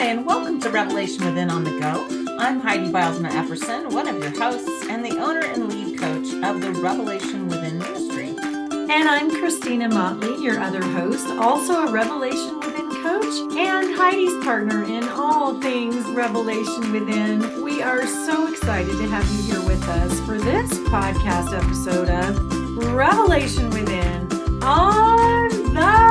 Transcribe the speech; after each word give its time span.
Hi, 0.00 0.06
and 0.06 0.24
welcome 0.24 0.58
to 0.62 0.70
Revelation 0.70 1.26
Within 1.26 1.50
on 1.50 1.62
the 1.62 1.78
Go. 1.78 2.06
I'm 2.38 2.58
Heidi 2.58 2.90
Bylsma 2.90 3.28
Epperson, 3.32 3.92
one 3.92 4.08
of 4.08 4.16
your 4.16 4.30
hosts 4.30 4.86
and 4.88 5.04
the 5.04 5.18
owner 5.18 5.40
and 5.40 5.70
lead 5.70 5.98
coach 5.98 6.32
of 6.42 6.62
the 6.62 6.72
Revelation 6.80 7.48
Within 7.48 7.76
Ministry. 7.76 8.30
And 8.30 9.06
I'm 9.06 9.30
Christina 9.30 9.90
Motley, 9.90 10.42
your 10.42 10.58
other 10.58 10.82
host, 10.82 11.26
also 11.26 11.86
a 11.86 11.92
Revelation 11.92 12.60
Within 12.60 12.90
coach 13.02 13.58
and 13.58 13.94
Heidi's 13.94 14.42
partner 14.42 14.84
in 14.84 15.06
all 15.06 15.60
things 15.60 16.02
Revelation 16.12 16.92
Within. 16.92 17.62
We 17.62 17.82
are 17.82 18.06
so 18.06 18.46
excited 18.46 18.96
to 18.96 19.06
have 19.06 19.30
you 19.30 19.52
here 19.52 19.66
with 19.66 19.86
us 19.86 20.18
for 20.20 20.38
this 20.38 20.72
podcast 20.88 21.52
episode 21.52 22.08
of 22.08 22.94
Revelation 22.94 23.68
Within 23.68 24.32
on 24.62 25.50
the 25.74 26.09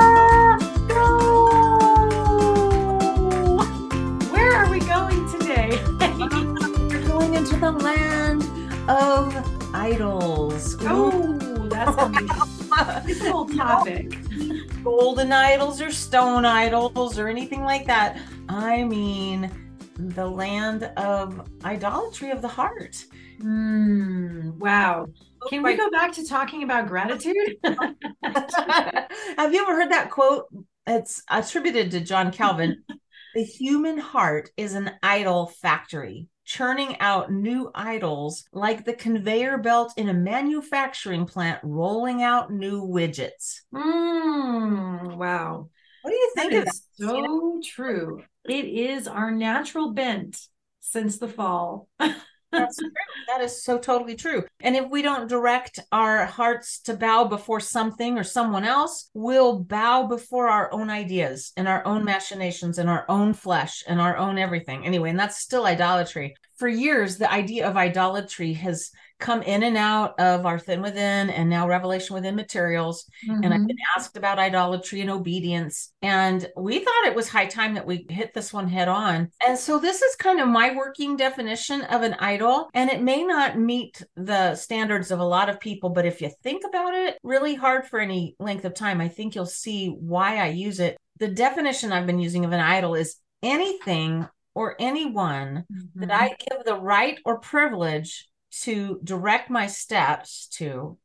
the 7.60 7.72
land 7.72 8.44
of 8.90 9.76
idols. 9.76 10.78
oh, 10.82 11.38
that's 11.70 11.98
a 11.98 13.32
whole 13.32 13.46
topic. 13.50 14.18
golden 14.84 15.32
idols 15.34 15.82
or 15.82 15.92
stone 15.92 16.46
idols 16.46 17.20
or 17.20 17.28
anything 17.28 17.64
like 17.64 17.86
that. 17.86 18.18
I 18.48 18.84
mean, 18.86 19.52
the 19.98 20.26
land 20.26 20.84
of 20.96 21.50
idolatry 21.66 22.32
of 22.32 22.42
the 22.42 22.48
heart. 22.48 22.96
Mm, 23.40 24.56
wow. 24.58 25.08
Can 25.50 25.62
we 25.64 25.76
go 25.76 25.90
back 25.90 26.14
to 26.14 26.26
talking 26.26 26.64
about 26.64 26.88
gratitude? 26.88 27.58
Have 27.64 29.54
you 29.54 29.62
ever 29.62 29.76
heard 29.76 29.92
that 29.92 30.10
quote? 30.12 30.46
It's 30.88 31.24
attributed 31.30 31.92
to 31.92 32.00
John 32.00 32.32
Calvin. 32.32 32.84
the 33.36 33.44
human 33.44 33.98
heart 33.98 34.50
is 34.58 34.74
an 34.74 34.92
idol 35.04 35.48
factory, 35.48 36.28
churning 36.50 36.98
out 37.00 37.32
new 37.32 37.70
idols 37.76 38.44
like 38.52 38.84
the 38.84 38.94
conveyor 38.94 39.60
belt 39.60 39.94
in 39.98 40.10
a 40.10 40.14
manufacturing 40.14 41.28
plant, 41.28 41.60
rolling 41.62 42.24
out 42.24 42.52
new 42.52 42.82
widgets. 42.82 43.62
Mm, 43.72 45.16
wow. 45.16 45.70
What 46.02 46.10
do 46.10 46.16
you 46.16 46.32
think 46.36 46.52
That 46.52 46.60
of 46.60 46.66
that? 46.66 46.72
is 46.72 46.82
so 46.96 47.62
true. 47.64 48.24
It 48.46 48.66
is 48.66 49.08
our 49.08 49.30
natural 49.30 49.92
bent 49.92 50.40
since 50.80 51.20
the 51.20 51.28
fall. 51.28 51.88
That's 52.52 52.78
true. 52.78 52.90
That 53.28 53.42
is 53.42 53.64
so 53.64 53.78
totally 53.78 54.16
true. 54.16 54.44
And 54.62 54.76
if 54.76 54.90
we 54.90 55.02
don't 55.02 55.30
direct 55.30 55.80
our 55.92 56.26
hearts 56.26 56.80
to 56.82 56.96
bow 56.96 57.26
before 57.26 57.60
something 57.60 58.18
or 58.18 58.24
someone 58.24 58.66
else, 58.66 59.10
we'll 59.14 59.60
bow 59.60 60.08
before 60.08 60.50
our 60.50 60.72
own 60.74 60.90
ideas 60.90 61.52
and 61.56 61.68
our 61.68 61.86
own 61.86 62.04
machinations 62.04 62.80
and 62.80 62.90
our 62.90 63.06
own 63.08 63.34
flesh 63.34 63.84
and 63.88 64.02
our 64.02 64.18
own 64.18 64.38
everything. 64.38 64.86
Anyway, 64.86 65.12
and 65.12 65.20
that's 65.20 65.38
still 65.38 65.66
idolatry. 65.66 66.36
For 66.60 66.68
years, 66.68 67.18
the 67.18 67.32
idea 67.32 67.68
of 67.68 67.78
idolatry 67.78 68.54
has 68.54 68.92
come 69.18 69.42
in 69.42 69.64
and 69.64 69.76
out 69.76 70.20
of 70.20 70.46
our 70.46 70.60
Thin 70.60 70.82
Within 70.82 71.30
and 71.30 71.50
now 71.50 71.68
Revelation 71.68 72.14
Within 72.14 72.36
materials. 72.36 73.06
And 73.28 73.54
I've 73.54 73.62
Mhm. 73.62 73.68
been 73.68 73.78
asked 73.96 74.16
about 74.16 74.40
idolatry 74.40 75.02
and 75.02 75.10
obedience. 75.10 75.92
And 76.02 76.50
we 76.56 76.80
thought 76.80 77.06
it 77.06 77.16
was 77.16 77.30
high 77.30 77.46
time 77.46 77.74
that 77.74 77.86
we 77.86 78.06
hit 78.10 78.34
this 78.34 78.54
one 78.54 78.68
head 78.68 78.88
on. 78.88 79.32
And 79.46 79.58
so 79.58 79.78
this 79.78 80.02
is 80.02 80.16
kind 80.16 80.40
of 80.40 80.48
my 80.48 80.74
working 80.76 81.18
definition 81.18 81.82
of 81.82 82.02
an 82.02 82.16
idol. 82.20 82.70
And 82.74 82.90
it 82.90 83.02
may 83.02 83.24
not 83.24 83.58
meet 83.58 84.04
the 84.16 84.56
standards 84.56 85.12
of 85.12 85.20
a 85.20 85.26
lot 85.26 85.50
of 85.50 85.60
people, 85.60 85.90
but 85.90 86.06
if 86.06 86.22
you 86.22 86.30
think 86.44 86.64
about 86.66 86.94
it 86.94 87.18
really 87.24 87.56
hard 87.56 87.88
for 87.88 88.00
any 88.00 88.36
length 88.40 88.66
of 88.66 88.74
time, 88.74 89.02
I 89.02 89.08
think 89.08 89.36
you'll 89.36 89.46
see 89.46 89.88
why 89.88 90.38
I 90.38 90.48
use 90.48 90.80
it. 90.80 90.98
The 91.20 91.28
definition 91.28 91.92
I've 91.92 92.08
been 92.08 92.20
using 92.20 92.46
of 92.46 92.54
an 92.54 92.62
idol 92.62 92.96
is 92.96 93.18
anything 93.44 94.28
or 94.60 94.76
anyone 94.78 95.64
that 95.96 96.10
Mhm. 96.10 96.12
I 96.12 96.36
give 96.38 96.66
the 96.66 96.76
right 96.76 97.18
or 97.24 97.40
privilege 97.40 98.30
to 98.64 99.00
direct 99.06 99.50
my 99.50 99.68
steps 99.68 100.48
to, 100.58 100.98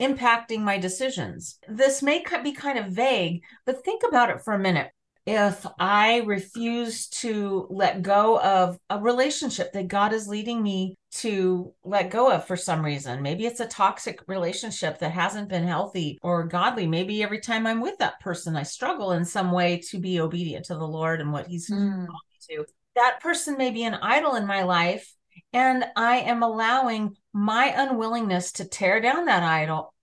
impacting 0.00 0.60
my 0.60 0.76
decisions. 0.76 1.58
This 1.68 2.02
may 2.02 2.24
be 2.42 2.52
kind 2.52 2.78
of 2.80 2.86
vague, 2.86 3.44
but 3.64 3.84
think 3.84 4.02
about 4.02 4.30
it 4.30 4.40
for 4.40 4.54
a 4.54 4.58
minute. 4.58 4.90
If 5.26 5.64
I 5.78 6.22
refuse 6.22 7.06
to 7.22 7.68
let 7.70 8.02
go 8.02 8.40
of 8.40 8.78
a 8.88 8.98
relationship 8.98 9.72
that 9.74 9.86
God 9.86 10.12
is 10.12 10.26
leading 10.26 10.62
me 10.62 10.96
to 11.22 11.74
let 11.84 12.10
go 12.10 12.32
of 12.32 12.46
for 12.46 12.56
some 12.56 12.82
reason, 12.84 13.22
maybe 13.22 13.46
it's 13.46 13.60
a 13.60 13.66
toxic 13.66 14.20
relationship 14.26 14.98
that 14.98 15.12
hasn't 15.12 15.48
been 15.50 15.66
healthy 15.66 16.18
or 16.22 16.44
godly. 16.44 16.86
Maybe 16.86 17.22
every 17.22 17.38
time 17.40 17.66
I'm 17.66 17.82
with 17.82 17.98
that 17.98 18.18
person, 18.18 18.56
I 18.56 18.64
struggle 18.64 19.12
in 19.12 19.24
some 19.24 19.52
way 19.52 19.78
to 19.90 19.98
be 20.00 20.18
obedient 20.18 20.64
to 20.66 20.74
the 20.74 20.88
Lord 20.88 21.20
and 21.20 21.32
what 21.32 21.46
He's 21.46 21.68
Mm. 21.68 22.08
to. 22.48 22.64
That 22.96 23.20
person 23.20 23.56
may 23.56 23.70
be 23.70 23.84
an 23.84 23.94
idol 23.94 24.34
in 24.34 24.46
my 24.46 24.64
life, 24.64 25.14
and 25.52 25.84
I 25.96 26.18
am 26.18 26.42
allowing 26.42 27.16
my 27.32 27.66
unwillingness 27.66 28.52
to 28.52 28.64
tear 28.64 29.00
down 29.00 29.26
that 29.26 29.42
idol 29.42 29.94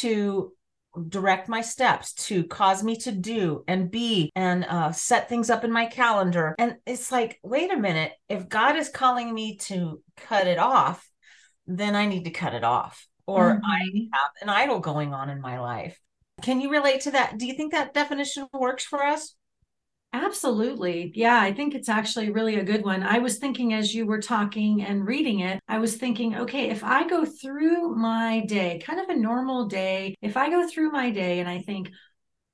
to 0.00 0.52
direct 1.08 1.48
my 1.48 1.62
steps, 1.62 2.12
to 2.12 2.44
cause 2.44 2.82
me 2.82 2.96
to 2.96 3.12
do 3.12 3.64
and 3.66 3.90
be 3.90 4.30
and 4.36 4.64
uh, 4.64 4.92
set 4.92 5.28
things 5.28 5.48
up 5.48 5.64
in 5.64 5.72
my 5.72 5.86
calendar. 5.86 6.54
And 6.58 6.76
it's 6.84 7.10
like, 7.10 7.38
wait 7.42 7.72
a 7.72 7.78
minute, 7.78 8.12
if 8.28 8.48
God 8.48 8.76
is 8.76 8.90
calling 8.90 9.32
me 9.32 9.56
to 9.58 10.02
cut 10.16 10.46
it 10.46 10.58
off, 10.58 11.08
then 11.66 11.94
I 11.94 12.06
need 12.06 12.24
to 12.24 12.30
cut 12.30 12.54
it 12.54 12.64
off, 12.64 13.06
or 13.26 13.60
I 13.64 13.84
Mhm. 13.84 14.08
have 14.12 14.30
an 14.42 14.48
idol 14.48 14.80
going 14.80 15.14
on 15.14 15.30
in 15.30 15.40
my 15.40 15.60
life. 15.60 15.98
Can 16.42 16.60
you 16.60 16.70
relate 16.70 17.02
to 17.02 17.12
that? 17.12 17.38
Do 17.38 17.46
you 17.46 17.54
think 17.54 17.72
that 17.72 17.94
definition 17.94 18.48
works 18.52 18.84
for 18.84 19.02
us? 19.02 19.34
Absolutely. 20.14 21.10
Yeah, 21.14 21.40
I 21.40 21.54
think 21.54 21.74
it's 21.74 21.88
actually 21.88 22.30
really 22.30 22.56
a 22.56 22.64
good 22.64 22.84
one. 22.84 23.02
I 23.02 23.18
was 23.18 23.38
thinking 23.38 23.72
as 23.72 23.94
you 23.94 24.04
were 24.04 24.20
talking 24.20 24.82
and 24.82 25.06
reading 25.06 25.40
it, 25.40 25.58
I 25.68 25.78
was 25.78 25.96
thinking, 25.96 26.36
okay, 26.36 26.68
if 26.68 26.84
I 26.84 27.08
go 27.08 27.24
through 27.24 27.94
my 27.94 28.40
day, 28.46 28.78
kind 28.84 29.00
of 29.00 29.08
a 29.08 29.16
normal 29.18 29.66
day, 29.68 30.14
if 30.20 30.36
I 30.36 30.50
go 30.50 30.68
through 30.68 30.90
my 30.90 31.10
day 31.10 31.40
and 31.40 31.48
I 31.48 31.60
think, 31.60 31.90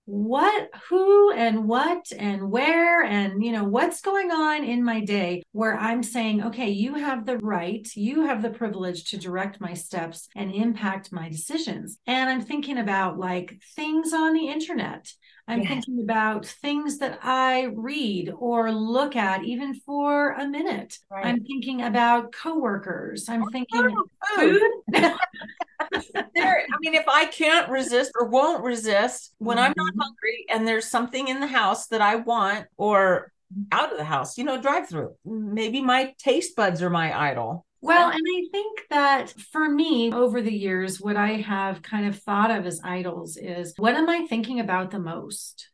what, 0.07 0.71
who, 0.89 1.33
and 1.33 1.69
what, 1.69 2.07
and 2.19 2.51
where, 2.51 3.03
and 3.05 3.45
you 3.45 3.53
know, 3.53 3.65
what's 3.65 4.01
going 4.01 4.31
on 4.33 4.65
in 4.65 4.85
my 4.85 5.01
day 5.05 5.43
where 5.53 5.77
I'm 5.79 6.03
saying, 6.03 6.45
okay, 6.45 6.71
you 6.71 6.95
have 6.95 7.27
the 7.27 7.39
right, 7.39 7.87
you 7.95 8.25
have 8.27 8.43
the 8.43 8.51
privilege 8.51 9.11
to 9.11 9.19
direct 9.19 9.61
my 9.61 9.75
steps 9.75 10.29
and 10.37 10.53
impact 10.53 11.13
my 11.13 11.29
decisions. 11.29 11.99
And 12.07 12.31
I'm 12.31 12.41
thinking 12.43 12.79
about 12.79 13.19
like 13.19 13.61
things 13.77 14.13
on 14.13 14.33
the 14.35 14.49
internet. 14.49 15.13
I'm 15.49 15.67
thinking 15.67 16.01
about 16.03 16.47
things 16.47 16.99
that 16.99 17.19
I 17.23 17.63
read 17.75 18.33
or 18.39 18.71
look 18.71 19.17
at 19.17 19.45
even 19.45 19.75
for 19.75 20.33
a 20.33 20.47
minute. 20.47 20.99
Right. 21.11 21.27
I'm 21.27 21.45
thinking 21.45 21.83
about 21.83 22.33
coworkers. 22.33 23.29
I'm 23.29 23.51
thinking 23.51 23.91
food. 24.37 24.61
there 26.35 26.59
i 26.61 26.77
mean 26.81 26.95
if 26.95 27.05
i 27.09 27.27
can't 27.27 27.69
resist 27.71 28.13
or 28.19 28.27
won't 28.29 28.63
resist 28.63 29.33
when 29.39 29.59
i'm 29.59 29.73
not 29.77 29.95
Mhm. 29.95 29.99
hungry 30.01 30.47
and 30.51 30.67
there's 30.67 30.87
something 30.87 31.29
in 31.29 31.41
the 31.41 31.47
house 31.47 31.87
that 31.89 32.01
i 32.01 32.17
want 32.17 32.67
or 32.77 33.33
out 33.73 33.91
of 33.93 33.99
the 33.99 34.05
house 34.05 34.39
you 34.39 34.45
know 34.45 34.61
drive 34.61 34.89
through 34.89 35.15
maybe 35.25 35.81
my 35.81 36.15
taste 36.19 36.57
buds 36.57 36.83
are 36.83 36.91
my 36.91 37.19
idol 37.19 37.65
Well, 37.81 38.11
and 38.11 38.21
I 38.21 38.49
think 38.51 38.81
that 38.91 39.31
for 39.53 39.69
me, 39.69 40.13
over 40.13 40.43
the 40.43 40.53
years, 40.53 41.01
what 41.01 41.17
I 41.17 41.35
have 41.35 41.83
kind 41.83 42.07
of 42.07 42.19
thought 42.19 42.51
of 42.51 42.67
as 42.67 42.81
idols 42.83 43.37
is 43.37 43.75
what 43.77 43.95
am 43.95 44.09
I 44.09 44.27
thinking 44.27 44.61
about 44.61 44.91
the 44.91 44.99
most? 44.99 45.71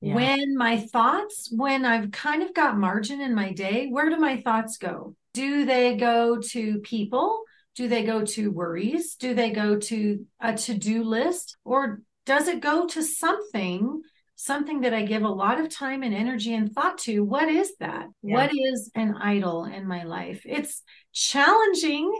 Yeah. 0.00 0.16
When 0.16 0.56
my 0.56 0.78
thoughts, 0.78 1.48
when 1.54 1.84
I've 1.84 2.10
kind 2.10 2.42
of 2.42 2.52
got 2.54 2.76
margin 2.76 3.20
in 3.20 3.34
my 3.34 3.52
day, 3.52 3.86
where 3.88 4.10
do 4.10 4.16
my 4.16 4.42
thoughts 4.42 4.78
go? 4.78 5.14
Do 5.32 5.64
they 5.64 5.96
go 5.96 6.38
to 6.38 6.80
people? 6.80 7.42
Do 7.76 7.86
they 7.86 8.02
go 8.02 8.24
to 8.24 8.50
worries? 8.50 9.14
Do 9.14 9.32
they 9.32 9.50
go 9.50 9.78
to 9.78 10.26
a 10.40 10.54
to 10.54 10.74
do 10.74 11.04
list? 11.04 11.56
Or 11.64 12.02
does 12.26 12.48
it 12.48 12.60
go 12.60 12.86
to 12.88 13.02
something? 13.02 14.02
Something 14.34 14.80
that 14.80 14.92
I 14.92 15.02
give 15.04 15.22
a 15.22 15.28
lot 15.28 15.60
of 15.60 15.68
time 15.68 16.02
and 16.02 16.12
energy 16.12 16.52
and 16.52 16.72
thought 16.72 16.98
to. 16.98 17.20
What 17.20 17.48
is 17.48 17.76
that? 17.78 18.06
Yeah. 18.24 18.34
What 18.34 18.50
is 18.52 18.90
an 18.96 19.14
idol 19.14 19.66
in 19.66 19.86
my 19.86 20.02
life? 20.02 20.42
It's 20.44 20.82
challenging 21.12 22.12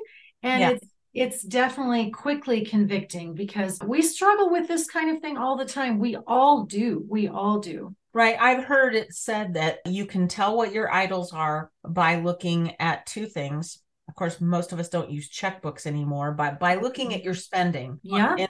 and 0.42 0.60
Yeah. 0.60 0.70
it's 0.70 0.86
it's 1.14 1.42
definitely 1.42 2.10
quickly 2.10 2.64
convicting 2.64 3.34
because 3.34 3.78
we 3.84 4.00
struggle 4.00 4.50
with 4.50 4.66
this 4.66 4.86
kind 4.88 5.14
of 5.14 5.20
thing 5.20 5.36
all 5.36 5.58
the 5.58 5.66
time. 5.66 5.98
We 5.98 6.16
all 6.16 6.64
do. 6.64 7.04
We 7.06 7.28
all 7.28 7.58
do. 7.58 7.94
right 8.14 8.36
i've 8.40 8.64
heard 8.64 8.94
it 8.94 9.10
said 9.14 9.54
that 9.54 9.78
you 9.86 10.04
can 10.06 10.28
tell 10.28 10.54
what 10.56 10.72
your 10.72 10.92
idols 10.92 11.32
are 11.32 11.70
by 11.88 12.16
looking 12.16 12.74
at 12.78 13.06
two 13.06 13.24
things 13.26 13.78
of 14.08 14.14
course 14.14 14.38
most 14.40 14.72
of 14.72 14.78
us 14.78 14.90
don't 14.90 15.10
use 15.10 15.30
checkbooks 15.30 15.86
anymore 15.86 16.32
but 16.32 16.60
by 16.60 16.74
looking 16.74 17.14
at 17.14 17.24
your 17.24 17.32
spending 17.34 17.98
Yeah. 18.02 18.36
in 18.36 18.48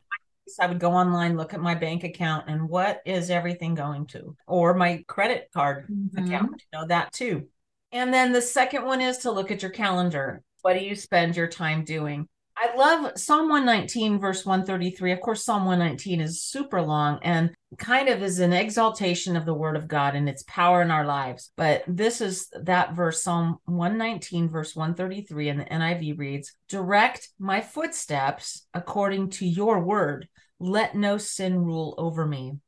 i 0.60 0.66
would 0.66 0.80
go 0.80 0.90
online 0.92 1.36
look 1.36 1.54
at 1.54 1.60
my 1.60 1.76
bank 1.76 2.02
account 2.02 2.48
and 2.48 2.68
what 2.68 3.00
is 3.06 3.30
everything 3.30 3.74
going 3.76 4.06
to 4.08 4.36
or 4.48 4.74
my 4.74 5.04
credit 5.06 5.48
card 5.54 5.86
Mhm. 5.88 6.26
account, 6.26 6.50
you 6.60 6.78
know 6.80 6.86
that 6.88 7.12
too. 7.12 7.46
And 7.92 8.12
then 8.12 8.32
the 8.32 8.42
second 8.42 8.84
one 8.84 9.00
is 9.00 9.18
to 9.18 9.30
look 9.30 9.50
at 9.50 9.62
your 9.62 9.70
calendar. 9.70 10.42
What 10.62 10.74
do 10.74 10.84
you 10.84 10.94
spend 10.94 11.36
your 11.36 11.48
time 11.48 11.84
doing? 11.84 12.26
I 12.56 12.76
love 12.76 13.18
Psalm 13.18 13.48
119, 13.48 14.18
verse 14.18 14.44
133. 14.44 15.12
Of 15.12 15.20
course, 15.20 15.44
Psalm 15.44 15.64
119 15.64 16.20
is 16.20 16.42
super 16.42 16.80
long 16.82 17.18
and 17.22 17.50
kind 17.78 18.08
of 18.08 18.22
is 18.22 18.38
an 18.38 18.52
exaltation 18.52 19.36
of 19.36 19.46
the 19.46 19.54
word 19.54 19.76
of 19.76 19.88
God 19.88 20.14
and 20.14 20.28
its 20.28 20.44
power 20.46 20.82
in 20.82 20.90
our 20.90 21.04
lives. 21.04 21.50
But 21.56 21.82
this 21.88 22.20
is 22.20 22.48
that 22.62 22.94
verse, 22.94 23.22
Psalm 23.22 23.58
119, 23.64 24.48
verse 24.48 24.76
133, 24.76 25.48
and 25.48 25.60
the 25.60 25.64
NIV 25.64 26.18
reads 26.18 26.52
Direct 26.68 27.28
my 27.38 27.60
footsteps 27.60 28.66
according 28.74 29.30
to 29.30 29.46
your 29.46 29.80
word. 29.80 30.28
Let 30.60 30.94
no 30.94 31.18
sin 31.18 31.58
rule 31.58 31.94
over 31.98 32.26
me. 32.26 32.58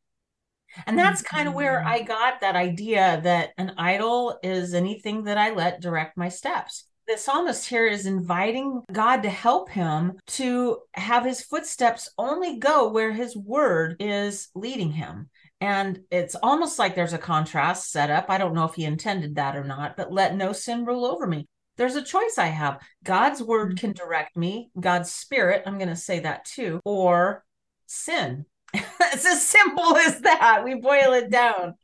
And 0.86 0.98
that's 0.98 1.22
kind 1.22 1.48
of 1.48 1.54
where 1.54 1.84
I 1.84 2.02
got 2.02 2.40
that 2.40 2.56
idea 2.56 3.20
that 3.24 3.50
an 3.58 3.72
idol 3.78 4.38
is 4.42 4.74
anything 4.74 5.24
that 5.24 5.38
I 5.38 5.50
let 5.54 5.80
direct 5.80 6.16
my 6.16 6.28
steps 6.28 6.86
the 7.06 7.18
psalmist 7.18 7.68
here 7.68 7.86
is 7.86 8.06
inviting 8.06 8.82
God 8.90 9.22
to 9.22 9.30
help 9.30 9.68
him 9.68 10.14
to 10.26 10.78
have 10.94 11.24
his 11.24 11.42
footsteps 11.42 12.10
only 12.16 12.58
go 12.58 12.90
where 12.90 13.12
his 13.12 13.36
word 13.36 13.96
is 14.00 14.48
leading 14.54 14.92
him. 14.92 15.28
And 15.60 16.00
it's 16.10 16.34
almost 16.34 16.78
like 16.78 16.94
there's 16.94 17.12
a 17.12 17.18
contrast 17.18 17.90
set 17.90 18.10
up. 18.10 18.26
I 18.28 18.38
don't 18.38 18.54
know 18.54 18.64
if 18.64 18.74
he 18.74 18.84
intended 18.84 19.36
that 19.36 19.56
or 19.56 19.64
not, 19.64 19.96
but 19.96 20.12
let 20.12 20.36
no 20.36 20.52
sin 20.52 20.84
rule 20.84 21.04
over 21.04 21.26
me. 21.26 21.46
There's 21.76 21.96
a 21.96 22.02
choice 22.02 22.38
I 22.38 22.46
have. 22.46 22.80
God's 23.02 23.42
word 23.42 23.70
mm-hmm. 23.70 23.76
can 23.76 23.92
direct 23.92 24.36
me, 24.36 24.70
God's 24.78 25.10
spirit, 25.10 25.62
I'm 25.66 25.78
going 25.78 25.88
to 25.88 25.96
say 25.96 26.20
that 26.20 26.44
too, 26.44 26.80
or 26.84 27.44
sin. 27.86 28.46
it's 29.00 29.26
as 29.26 29.46
simple 29.46 29.96
as 29.96 30.20
that. 30.20 30.62
We 30.64 30.74
boil 30.74 31.12
it 31.12 31.30
down. 31.30 31.74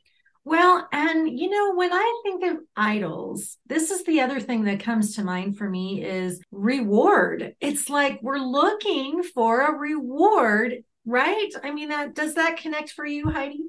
Well, 0.43 0.87
and 0.91 1.39
you 1.39 1.49
know, 1.49 1.75
when 1.75 1.93
I 1.93 2.21
think 2.23 2.43
of 2.43 2.57
idols, 2.75 3.57
this 3.67 3.91
is 3.91 4.03
the 4.05 4.21
other 4.21 4.39
thing 4.39 4.63
that 4.63 4.79
comes 4.79 5.15
to 5.15 5.23
mind 5.23 5.57
for 5.57 5.69
me 5.69 6.03
is 6.03 6.41
reward. 6.51 7.55
It's 7.61 7.89
like 7.89 8.19
we're 8.23 8.39
looking 8.39 9.21
for 9.21 9.61
a 9.61 9.77
reward, 9.77 10.83
right? 11.05 11.51
I 11.63 11.71
mean, 11.71 11.89
that 11.89 12.15
does 12.15 12.35
that 12.35 12.57
connect 12.57 12.91
for 12.91 13.05
you, 13.05 13.29
Heidi? 13.29 13.65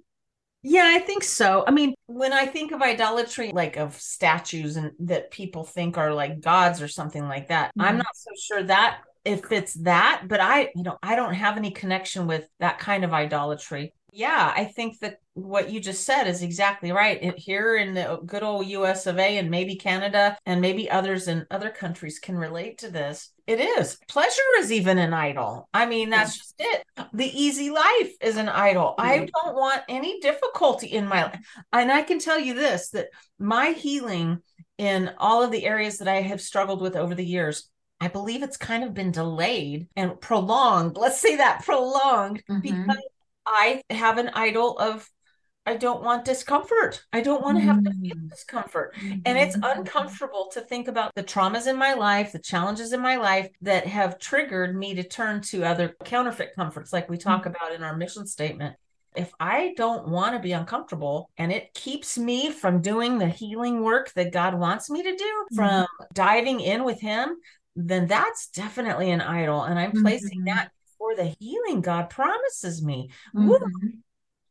Yeah, 0.62 0.92
I 0.94 1.00
think 1.00 1.24
so. 1.24 1.64
I 1.66 1.72
mean, 1.72 1.94
when 2.06 2.32
I 2.32 2.46
think 2.46 2.72
of 2.72 2.80
idolatry, 2.80 3.50
like 3.52 3.76
of 3.76 4.00
statues 4.00 4.76
and 4.76 4.92
that 5.00 5.30
people 5.30 5.64
think 5.64 5.98
are 5.98 6.14
like 6.14 6.40
gods 6.40 6.80
or 6.80 6.88
something 6.88 7.26
like 7.26 7.48
that, 7.48 7.68
mm-hmm. 7.70 7.82
I'm 7.82 7.96
not 7.98 8.14
so 8.14 8.30
sure 8.40 8.62
that 8.62 9.00
if 9.24 9.52
it's 9.52 9.74
that, 9.74 10.24
but 10.26 10.40
I, 10.40 10.70
you 10.74 10.82
know, 10.82 10.98
I 11.02 11.16
don't 11.16 11.34
have 11.34 11.56
any 11.56 11.70
connection 11.70 12.26
with 12.26 12.46
that 12.60 12.78
kind 12.78 13.04
of 13.04 13.12
idolatry. 13.12 13.92
Yeah, 14.14 14.52
I 14.54 14.66
think 14.66 14.98
that 14.98 15.20
what 15.32 15.70
you 15.70 15.80
just 15.80 16.04
said 16.04 16.26
is 16.26 16.42
exactly 16.42 16.92
right. 16.92 17.38
Here 17.38 17.76
in 17.76 17.94
the 17.94 18.20
good 18.26 18.42
old 18.42 18.66
US 18.66 19.06
of 19.06 19.18
A 19.18 19.38
and 19.38 19.50
maybe 19.50 19.76
Canada 19.76 20.36
and 20.44 20.60
maybe 20.60 20.90
others 20.90 21.28
in 21.28 21.46
other 21.50 21.70
countries 21.70 22.18
can 22.18 22.36
relate 22.36 22.78
to 22.78 22.90
this. 22.90 23.30
It 23.46 23.58
is. 23.58 23.96
Pleasure 24.08 24.42
is 24.58 24.70
even 24.70 24.98
an 24.98 25.14
idol. 25.14 25.66
I 25.72 25.86
mean, 25.86 26.10
that's 26.10 26.36
just 26.36 26.54
it. 26.58 26.84
The 27.14 27.26
easy 27.26 27.70
life 27.70 28.12
is 28.20 28.36
an 28.36 28.50
idol. 28.50 28.94
Mm-hmm. 28.98 29.08
I 29.08 29.18
don't 29.18 29.56
want 29.56 29.80
any 29.88 30.20
difficulty 30.20 30.88
in 30.88 31.06
my 31.06 31.24
life. 31.24 31.40
And 31.72 31.90
I 31.90 32.02
can 32.02 32.18
tell 32.18 32.38
you 32.38 32.52
this 32.52 32.90
that 32.90 33.08
my 33.38 33.70
healing 33.70 34.42
in 34.76 35.10
all 35.18 35.42
of 35.42 35.50
the 35.50 35.64
areas 35.64 35.98
that 35.98 36.08
I 36.08 36.20
have 36.20 36.40
struggled 36.40 36.82
with 36.82 36.96
over 36.96 37.14
the 37.14 37.24
years 37.24 37.70
I 38.02 38.08
believe 38.08 38.42
it's 38.42 38.56
kind 38.56 38.82
of 38.82 38.94
been 38.94 39.12
delayed 39.12 39.86
and 39.94 40.20
prolonged. 40.20 40.96
Let's 40.96 41.20
say 41.20 41.36
that 41.36 41.64
prolonged 41.64 42.42
mm-hmm. 42.50 42.60
because 42.60 43.02
I 43.46 43.80
have 43.90 44.18
an 44.18 44.30
idol 44.30 44.76
of 44.76 45.08
I 45.64 45.76
don't 45.76 46.02
want 46.02 46.24
discomfort. 46.24 47.04
I 47.12 47.20
don't 47.20 47.42
want 47.42 47.58
to 47.58 47.62
have 47.62 47.84
to 47.84 47.92
feel 47.92 48.16
mm. 48.16 48.28
discomfort. 48.28 48.96
Mm-hmm. 48.96 49.20
And 49.24 49.38
it's 49.38 49.56
mm-hmm. 49.56 49.78
uncomfortable 49.78 50.50
to 50.54 50.60
think 50.60 50.88
about 50.88 51.14
the 51.14 51.22
traumas 51.22 51.68
in 51.68 51.76
my 51.76 51.94
life, 51.94 52.32
the 52.32 52.40
challenges 52.40 52.92
in 52.92 53.00
my 53.00 53.14
life 53.14 53.48
that 53.60 53.86
have 53.86 54.18
triggered 54.18 54.74
me 54.76 54.96
to 54.96 55.04
turn 55.04 55.40
to 55.42 55.62
other 55.62 55.94
counterfeit 56.04 56.56
comforts, 56.56 56.92
like 56.92 57.08
we 57.08 57.16
talk 57.16 57.42
mm-hmm. 57.42 57.50
about 57.50 57.72
in 57.72 57.84
our 57.84 57.96
mission 57.96 58.26
statement. 58.26 58.74
If 59.14 59.30
I 59.38 59.74
don't 59.76 60.08
want 60.08 60.34
to 60.34 60.40
be 60.40 60.50
uncomfortable 60.50 61.30
and 61.36 61.52
it 61.52 61.72
keeps 61.74 62.18
me 62.18 62.50
from 62.50 62.80
doing 62.80 63.18
the 63.18 63.28
healing 63.28 63.84
work 63.84 64.12
that 64.14 64.32
God 64.32 64.58
wants 64.58 64.90
me 64.90 65.04
to 65.04 65.14
do, 65.14 65.24
mm-hmm. 65.24 65.54
from 65.54 65.86
diving 66.12 66.58
in 66.58 66.82
with 66.82 67.00
Him, 67.00 67.36
then 67.74 68.06
that's 68.06 68.48
definitely 68.48 69.10
an 69.10 69.20
idol. 69.20 69.62
And 69.62 69.78
I'm 69.78 69.92
placing 69.92 70.40
mm-hmm. 70.40 70.56
that 70.56 70.70
for 70.98 71.14
the 71.14 71.34
healing 71.38 71.80
God 71.80 72.10
promises 72.10 72.82
me. 72.82 73.10
Mm-hmm. 73.34 73.88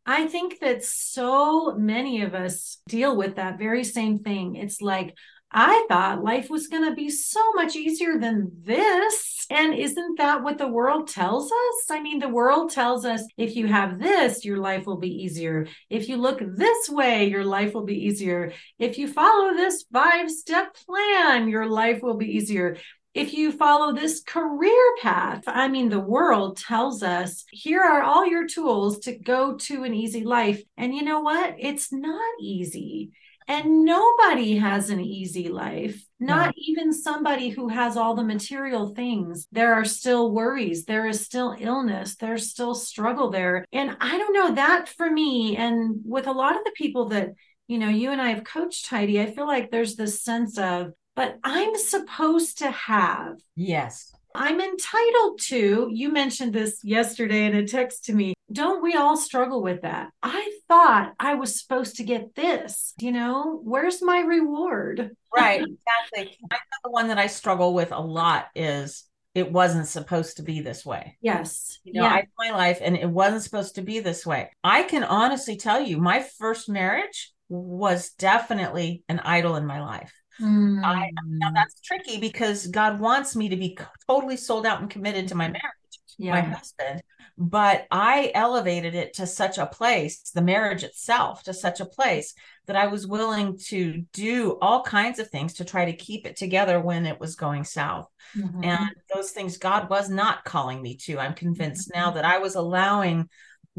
I 0.06 0.28
think 0.28 0.60
that 0.60 0.84
so 0.84 1.76
many 1.76 2.24
of 2.24 2.34
us 2.34 2.82
deal 2.88 3.16
with 3.16 3.36
that 3.36 3.60
very 3.60 3.84
same 3.84 4.20
thing. 4.20 4.56
It's 4.56 4.82
like, 4.82 5.16
I 5.54 5.86
thought 5.90 6.24
life 6.24 6.50
was 6.50 6.68
going 6.68 6.86
to 6.86 6.96
be 6.96 7.10
so 7.10 7.52
much 7.54 7.76
easier 7.76 8.18
than 8.18 8.52
this. 8.64 9.46
And 9.50 9.74
isn't 9.74 10.18
that 10.18 10.44
what 10.44 10.58
the 10.58 10.68
world 10.68 11.10
tells 11.10 11.52
us? 11.52 11.92
I 11.92 12.02
mean, 12.02 12.20
the 12.20 12.30
world 12.30 12.72
tells 12.72 13.06
us 13.06 13.22
if 13.38 13.58
you 13.58 13.68
have 13.68 14.00
this, 14.00 14.46
your 14.46 14.58
life 14.58 14.86
will 14.86 14.98
be 14.98 15.24
easier. 15.24 15.68
If 15.90 16.08
you 16.08 16.16
look 16.16 16.40
this 16.40 16.90
way, 16.90 17.30
your 17.30 17.44
life 17.44 17.74
will 17.74 17.84
be 17.84 18.06
easier. 18.06 18.54
If 18.80 18.98
you 18.98 19.10
follow 19.10 19.54
this 19.54 19.84
five 19.92 20.32
step 20.32 20.74
plan, 20.86 21.50
your 21.50 21.68
life 21.68 22.02
will 22.02 22.16
be 22.16 22.38
easier 22.38 22.78
if 23.14 23.34
you 23.34 23.52
follow 23.52 23.94
this 23.94 24.22
career 24.22 24.96
path, 25.02 25.44
I 25.48 25.68
mean, 25.68 25.90
the 25.90 26.00
world 26.00 26.58
tells 26.58 27.04
us 27.04 27.46
here 27.52 27.82
are 27.82 28.02
all 28.02 28.26
your 28.26 28.48
tools 28.48 29.00
to 29.00 29.18
go 29.18 29.56
to 29.56 29.84
an 29.84 29.94
easy 29.94 30.24
life. 30.24 30.64
And 30.78 30.96
you 30.96 31.04
know 31.04 31.20
what? 31.20 31.56
It's 31.60 31.92
not 31.92 32.34
easy. 32.40 33.12
And 33.48 33.84
nobody 33.84 34.56
has 34.58 34.90
an 34.90 35.02
easy 35.02 35.50
life, 35.50 36.02
not 36.22 36.54
yeah. 36.56 36.64
even 36.68 36.94
somebody 36.94 37.50
who 37.50 37.68
has 37.68 37.98
all 37.98 38.16
the 38.16 38.24
material 38.24 38.94
things. 38.96 39.48
There 39.52 39.74
are 39.74 39.84
still 39.84 40.32
worries, 40.32 40.86
there 40.86 41.08
is 41.08 41.26
still 41.26 41.58
illness, 41.60 42.16
there's 42.16 42.50
still 42.50 42.76
struggle 42.76 43.30
there. 43.30 43.66
And 43.74 43.98
I 44.00 44.18
don't 44.18 44.34
know 44.34 44.56
that 44.56 44.88
for 44.88 45.10
me, 45.10 45.58
and 45.58 46.00
with 46.06 46.28
a 46.28 46.32
lot 46.32 46.56
of 46.56 46.64
the 46.64 46.72
people 46.78 47.10
that 47.10 47.32
you 47.68 47.78
know, 47.78 47.88
you 47.88 48.12
and 48.12 48.22
I 48.22 48.32
have 48.32 48.44
coached 48.44 48.88
Heidi, 48.88 49.22
I 49.22 49.32
feel 49.32 49.48
like 49.48 49.72
there's 49.72 49.96
this 49.96 50.22
sense 50.22 50.58
of 50.58 50.92
but 51.16 51.38
I'm 51.44 51.76
supposed 51.76 52.60
to 52.60 52.72
have. 52.72 53.38
Yes. 53.56 54.14
I'm 54.34 54.62
entitled 54.62 55.40
to. 55.48 55.90
You 55.92 56.12
mentioned 56.12 56.54
this 56.54 56.80
yesterday 56.84 57.46
in 57.46 57.56
a 57.56 57.68
text 57.68 58.06
to 58.06 58.14
me. 58.14 58.34
Don't 58.52 58.82
we 58.82 58.96
all 58.96 59.18
struggle 59.18 59.62
with 59.62 59.82
that? 59.82 60.10
I 60.24 60.52
thought 60.68 61.14
I 61.20 61.36
was 61.36 61.60
supposed 61.60 61.98
to 61.98 62.04
get 62.04 62.36
this. 62.36 62.94
You 63.00 63.12
know, 63.12 63.60
where's 63.64 64.02
my 64.02 64.20
reward? 64.20 65.12
Right, 65.36 65.62
exactly. 66.14 66.38
I 66.52 66.58
the 66.84 66.92
one 66.92 67.10
that 67.10 67.18
I 67.18 67.28
struggle 67.28 67.74
with 67.74 67.92
a 67.92 68.00
lot 68.00 68.48
is 68.56 69.06
it 69.34 69.52
wasn't 69.52 69.88
supposed 69.88 70.38
to 70.38 70.44
be 70.44 70.62
this 70.62 70.86
way. 70.86 71.18
Yes. 71.22 71.80
You 71.84 71.94
know, 71.94 72.04
yeah. 72.04 72.14
I 72.14 72.28
my 72.38 72.52
life 72.52 72.80
and 72.82 72.98
it 72.98 73.10
wasn't 73.10 73.44
supposed 73.44 73.76
to 73.76 73.82
be 73.82 74.00
this 74.00 74.26
way. 74.26 74.50
I 74.64 74.84
can 74.84 75.04
honestly 75.04 75.56
tell 75.56 75.82
you, 75.82 75.98
my 75.98 76.26
first 76.38 76.68
marriage 76.68 77.32
was 77.48 78.12
definitely 78.12 79.04
an 79.08 79.20
idol 79.20 79.56
in 79.56 79.66
my 79.66 79.82
life. 79.82 80.14
Mm. 80.42 80.84
I, 80.84 81.12
now 81.26 81.50
hmm. 81.50 81.54
that's 81.54 81.80
tricky 81.82 82.20
because 82.20 82.68
God 82.68 83.00
wants 83.00 83.36
me 83.36 83.50
to 83.50 83.56
be 83.56 83.78
totally 84.08 84.38
sold 84.38 84.66
out 84.66 84.82
and 84.82 84.90
committed 84.90 85.28
to 85.28 85.36
my 85.36 85.48
marriage, 85.48 86.00
yeah. 86.18 86.32
my 86.32 86.42
husband. 86.42 87.04
But 87.38 87.88
I 87.90 88.32
elevated 88.36 88.94
it 88.94 89.14
to 89.16 89.26
such 89.26 89.58
a 89.58 89.66
place, 89.66 90.32
the 90.34 90.42
marriage 90.42 90.84
itself, 90.84 91.44
to 91.44 91.54
such 91.54 91.80
a 91.80 91.86
place 91.86 92.36
that 92.68 92.76
I 92.76 92.88
was 92.88 93.08
willing 93.08 93.58
to 93.68 94.04
do 94.14 94.58
all 94.62 94.84
kinds 94.84 95.18
of 95.18 95.30
things 95.30 95.54
to 95.56 95.66
try 95.66 95.86
to 95.86 95.94
keep 95.94 96.28
it 96.28 96.36
together 96.36 96.80
when 96.80 97.06
it 97.06 97.20
was 97.20 97.36
going 97.36 97.64
south. 97.64 98.08
Mm-hmm. 98.38 98.64
And 98.64 98.90
those 99.14 99.32
things 99.32 99.58
God 99.58 99.90
was 99.90 100.10
not 100.10 100.44
calling 100.44 100.82
me 100.82 100.98
to. 100.98 101.18
I'm 101.20 101.34
convinced 101.34 101.90
mm-hmm. 101.90 102.00
now 102.00 102.12
that 102.12 102.26
I 102.26 102.38
was 102.38 102.56
allowing 102.56 103.28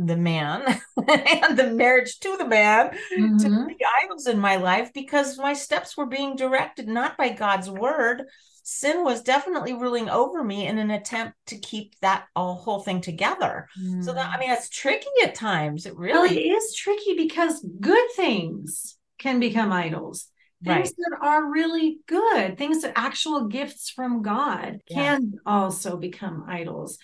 the 0.07 0.17
man 0.17 0.81
and 1.09 1.59
the 1.59 1.71
marriage 1.71 2.19
to 2.21 2.37
the 2.37 2.47
man 2.47 2.91
mm-hmm. 3.17 3.37
to 3.39 3.67
be 3.67 3.77
idols 4.03 4.27
in 4.27 4.39
my 4.39 4.57
life 4.57 4.93
because 4.93 5.39
my 5.39 5.53
steps 5.53 5.97
were 5.97 6.07
being 6.07 6.37
directed 6.37 6.89
not 6.89 7.17
by 7.17 7.31
God's 7.31 7.71
word. 7.71 8.25
Sin 8.65 9.03
was 9.03 9.23
definitely 9.23 9.75
ruling 9.75 10.09
over 10.09 10.45
me 10.45 10.67
in 10.67 10.79
an 10.79 10.91
attempt 10.91 11.35
to 11.47 11.59
keep 11.59 11.99
that 12.01 12.27
all 12.37 12.55
whole 12.55 12.81
thing 12.81 13.01
together. 13.01 13.69
Mm. 13.81 14.05
So 14.05 14.13
that 14.13 14.31
I 14.33 14.37
mm. 14.37 14.41
mean, 14.41 14.51
it's 14.53 14.69
tricky 14.69 15.07
at 15.25 15.35
times. 15.35 15.85
It 15.85 15.97
really 15.97 16.13
well, 16.13 16.31
it 16.31 16.39
is 16.39 16.75
tricky 16.75 17.15
because 17.17 17.65
good 17.81 18.09
things 18.15 18.97
can 19.19 19.41
become 19.41 19.73
idols 19.73 20.29
things 20.65 20.89
right. 20.89 20.95
that 20.99 21.19
are 21.27 21.51
really 21.51 21.99
good 22.07 22.57
things 22.57 22.83
that 22.83 22.93
actual 22.97 23.49
gifts 23.49 23.91
from 23.91 24.23
god 24.23 24.81
yeah. 24.89 24.97
can 24.97 25.35
also 25.45 25.97
become 25.97 26.45
idols 26.49 26.99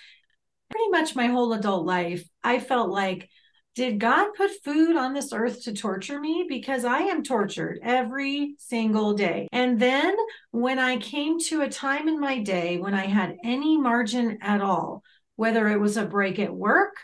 pretty 0.70 0.88
much 0.90 1.16
my 1.16 1.26
whole 1.26 1.52
adult 1.52 1.86
life, 1.86 2.26
I 2.42 2.58
felt 2.58 2.90
like, 2.90 3.28
did 3.74 4.00
God 4.00 4.30
put 4.36 4.50
food 4.64 4.96
on 4.96 5.14
this 5.14 5.32
earth 5.32 5.62
to 5.64 5.72
torture 5.72 6.18
me? 6.18 6.46
Because 6.48 6.84
I 6.84 7.00
am 7.00 7.22
tortured 7.22 7.78
every 7.82 8.56
single 8.58 9.14
day. 9.14 9.46
And 9.52 9.78
then 9.78 10.16
when 10.50 10.80
I 10.80 10.96
came 10.96 11.38
to 11.40 11.62
a 11.62 11.68
time 11.68 12.08
in 12.08 12.18
my 12.18 12.40
day 12.40 12.78
when 12.78 12.94
I 12.94 13.06
had 13.06 13.36
any 13.44 13.78
margin 13.78 14.38
at 14.42 14.60
all, 14.60 15.04
whether 15.36 15.68
it 15.68 15.78
was 15.78 15.96
a 15.96 16.04
break 16.04 16.40
at 16.40 16.52
work, 16.52 16.96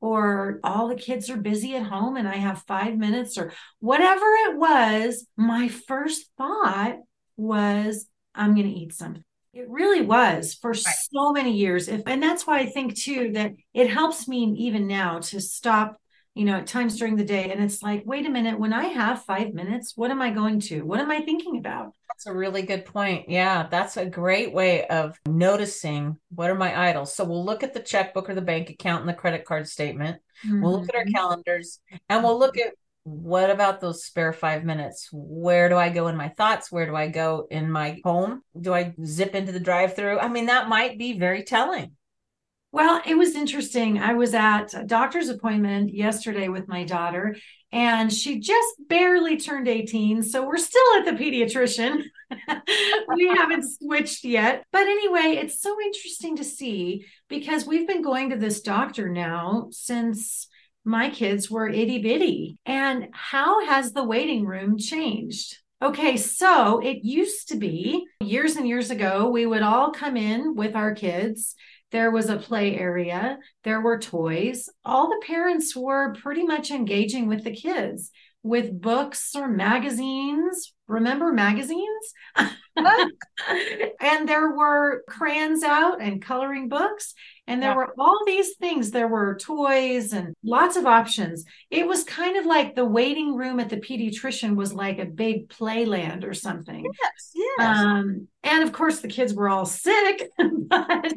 or 0.00 0.60
all 0.62 0.88
the 0.88 0.94
kids 0.94 1.28
are 1.28 1.36
busy 1.36 1.74
at 1.74 1.82
home 1.82 2.16
and 2.16 2.28
I 2.28 2.36
have 2.36 2.62
five 2.68 2.96
minutes 2.96 3.36
or 3.36 3.52
whatever 3.80 4.26
it 4.46 4.56
was, 4.56 5.26
my 5.36 5.68
first 5.68 6.30
thought 6.36 6.98
was, 7.36 8.06
I'm 8.34 8.54
going 8.54 8.68
to 8.68 8.72
eat 8.72 8.94
something 8.94 9.24
It 9.58 9.68
really 9.68 10.02
was 10.02 10.54
for 10.54 10.70
right. 10.70 10.84
so 11.12 11.32
many 11.32 11.50
years. 11.50 11.88
If, 11.88 12.02
and 12.06 12.22
that's 12.22 12.46
why 12.46 12.60
I 12.60 12.66
think 12.66 12.94
too 12.94 13.32
that 13.32 13.54
it 13.74 13.90
helps 13.90 14.28
me 14.28 14.54
even 14.56 14.86
now 14.86 15.18
to 15.18 15.40
stop, 15.40 16.00
you 16.36 16.44
know, 16.44 16.58
at 16.58 16.68
times 16.68 16.96
during 16.96 17.16
the 17.16 17.24
day. 17.24 17.50
And 17.50 17.60
it's 17.60 17.82
like, 17.82 18.04
wait 18.06 18.24
a 18.24 18.30
minute, 18.30 18.60
when 18.60 18.72
I 18.72 18.84
have 18.84 19.24
five 19.24 19.54
minutes, 19.54 19.94
what 19.96 20.12
am 20.12 20.22
I 20.22 20.30
going 20.30 20.60
to? 20.60 20.82
What 20.82 21.00
am 21.00 21.10
I 21.10 21.22
thinking 21.22 21.58
about? 21.58 21.92
That's 22.06 22.26
a 22.26 22.32
really 22.32 22.62
good 22.62 22.84
point. 22.84 23.28
Yeah, 23.28 23.66
that's 23.68 23.96
a 23.96 24.06
great 24.06 24.52
way 24.52 24.86
of 24.86 25.18
noticing 25.26 26.18
what 26.32 26.50
are 26.50 26.54
my 26.54 26.88
idols. 26.88 27.12
So 27.12 27.24
we'll 27.24 27.44
look 27.44 27.64
at 27.64 27.74
the 27.74 27.80
checkbook 27.80 28.30
or 28.30 28.36
the 28.36 28.40
bank 28.40 28.70
account 28.70 29.00
and 29.00 29.08
the 29.08 29.14
credit 29.14 29.44
card 29.44 29.66
statement. 29.66 30.22
Mm-hmm. 30.46 30.62
We'll 30.62 30.78
look 30.78 30.88
at 30.88 30.94
our 30.94 31.02
mm-hmm. 31.02 31.14
calendars 31.14 31.80
and 32.08 32.22
we'll 32.22 32.38
look 32.38 32.56
at 32.58 32.74
what 33.08 33.50
about 33.50 33.80
those 33.80 34.04
spare 34.04 34.32
five 34.32 34.64
minutes? 34.64 35.08
Where 35.12 35.68
do 35.68 35.76
I 35.76 35.88
go 35.88 36.08
in 36.08 36.16
my 36.16 36.28
thoughts? 36.28 36.70
Where 36.70 36.86
do 36.86 36.94
I 36.94 37.08
go 37.08 37.46
in 37.50 37.70
my 37.70 38.00
home? 38.04 38.42
Do 38.58 38.74
I 38.74 38.94
zip 39.04 39.34
into 39.34 39.52
the 39.52 39.60
drive 39.60 39.96
through? 39.96 40.18
I 40.18 40.28
mean, 40.28 40.46
that 40.46 40.68
might 40.68 40.98
be 40.98 41.18
very 41.18 41.42
telling. 41.42 41.92
Well, 42.70 43.00
it 43.06 43.16
was 43.16 43.34
interesting. 43.34 43.98
I 43.98 44.12
was 44.12 44.34
at 44.34 44.74
a 44.74 44.84
doctor's 44.84 45.30
appointment 45.30 45.94
yesterday 45.94 46.48
with 46.48 46.68
my 46.68 46.84
daughter, 46.84 47.36
and 47.72 48.12
she 48.12 48.40
just 48.40 48.74
barely 48.88 49.38
turned 49.38 49.68
18. 49.68 50.22
So 50.22 50.46
we're 50.46 50.58
still 50.58 50.82
at 50.98 51.06
the 51.06 51.12
pediatrician. 51.12 52.02
we 53.16 53.28
haven't 53.28 53.64
switched 53.72 54.22
yet. 54.22 54.64
But 54.70 54.82
anyway, 54.82 55.40
it's 55.40 55.62
so 55.62 55.80
interesting 55.80 56.36
to 56.36 56.44
see 56.44 57.06
because 57.28 57.66
we've 57.66 57.88
been 57.88 58.02
going 58.02 58.30
to 58.30 58.36
this 58.36 58.60
doctor 58.60 59.08
now 59.08 59.68
since 59.70 60.48
my 60.88 61.10
kids 61.10 61.50
were 61.50 61.68
itty 61.68 61.98
bitty. 61.98 62.58
And 62.64 63.08
how 63.12 63.64
has 63.66 63.92
the 63.92 64.04
waiting 64.04 64.46
room 64.46 64.78
changed? 64.78 65.58
Okay, 65.80 66.16
so 66.16 66.80
it 66.80 67.04
used 67.04 67.48
to 67.50 67.56
be 67.56 68.06
years 68.20 68.56
and 68.56 68.66
years 68.66 68.90
ago, 68.90 69.28
we 69.28 69.46
would 69.46 69.62
all 69.62 69.92
come 69.92 70.16
in 70.16 70.56
with 70.56 70.74
our 70.74 70.94
kids. 70.94 71.54
There 71.92 72.10
was 72.10 72.28
a 72.28 72.36
play 72.36 72.76
area, 72.76 73.38
there 73.64 73.80
were 73.80 73.98
toys. 73.98 74.68
All 74.84 75.08
the 75.08 75.22
parents 75.24 75.76
were 75.76 76.14
pretty 76.14 76.42
much 76.42 76.70
engaging 76.70 77.28
with 77.28 77.44
the 77.44 77.54
kids 77.54 78.10
with 78.42 78.80
books 78.80 79.34
or 79.34 79.48
magazines. 79.48 80.72
Remember 80.86 81.32
magazines? 81.32 82.14
and 82.36 84.28
there 84.28 84.52
were 84.52 85.02
crayons 85.08 85.62
out 85.62 86.00
and 86.00 86.22
coloring 86.22 86.68
books. 86.68 87.14
And 87.48 87.62
there 87.62 87.70
yeah. 87.70 87.76
were 87.76 87.94
all 87.98 88.24
these 88.26 88.56
things. 88.56 88.90
There 88.90 89.08
were 89.08 89.34
toys 89.36 90.12
and 90.12 90.36
lots 90.44 90.76
of 90.76 90.84
options. 90.84 91.46
It 91.70 91.88
was 91.88 92.04
kind 92.04 92.36
of 92.36 92.44
like 92.44 92.74
the 92.74 92.84
waiting 92.84 93.34
room 93.34 93.58
at 93.58 93.70
the 93.70 93.78
pediatrician 93.78 94.54
was 94.54 94.74
like 94.74 94.98
a 94.98 95.06
big 95.06 95.48
playland 95.48 96.24
or 96.24 96.34
something. 96.34 96.84
Yes, 96.84 97.32
yes. 97.34 97.78
Um, 97.78 98.28
and 98.42 98.62
of 98.62 98.72
course, 98.74 99.00
the 99.00 99.08
kids 99.08 99.32
were 99.32 99.48
all 99.48 99.64
sick, 99.64 100.30
but, 100.68 101.14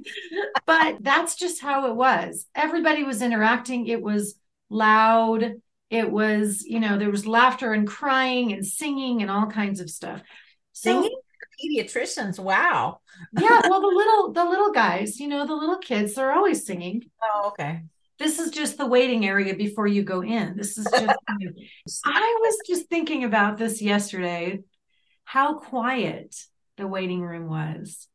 but 0.65 0.97
that's 1.01 1.35
just 1.35 1.61
how 1.61 1.91
it 1.91 1.97
was. 1.97 2.47
Everybody 2.55 3.03
was 3.03 3.21
interacting. 3.21 3.88
It 3.88 4.01
was 4.01 4.35
loud. 4.69 5.55
It 5.89 6.09
was, 6.09 6.63
you 6.63 6.79
know, 6.79 6.97
there 6.97 7.11
was 7.11 7.27
laughter 7.27 7.73
and 7.73 7.85
crying 7.85 8.53
and 8.53 8.65
singing 8.65 9.21
and 9.21 9.29
all 9.29 9.47
kinds 9.47 9.81
of 9.81 9.89
stuff. 9.89 10.21
So, 10.71 10.93
singing? 10.93 11.17
Pediatricians. 11.63 12.39
Wow. 12.39 13.00
Yeah 13.39 13.62
well 13.70 13.82
the 13.82 13.88
little 13.88 14.34
the 14.34 14.44
little 14.44 14.72
guys 14.72 15.20
you 15.20 15.27
know 15.27 15.46
the 15.46 15.56
little 15.56 15.77
kids 15.77 16.15
they're 16.15 16.34
always 16.34 16.65
singing. 16.65 17.03
Oh 17.24 17.50
okay. 17.50 17.84
This 18.20 18.39
is 18.39 18.51
just 18.51 18.77
the 18.77 18.86
waiting 18.86 19.25
area 19.25 19.56
before 19.56 19.88
you 19.88 20.03
go 20.03 20.22
in. 20.22 20.56
This 20.56 20.77
is 20.77 20.86
just 20.86 21.18
i 22.06 22.38
was 22.41 22.58
just 22.68 22.88
thinking 22.88 23.24
about 23.24 23.58
this 23.58 23.82
yesterday 23.82 24.60
how 25.24 25.60
quiet 25.60 26.36
the 26.77 26.88
waiting 26.88 27.22
room 27.22 27.48
was. 27.48 28.08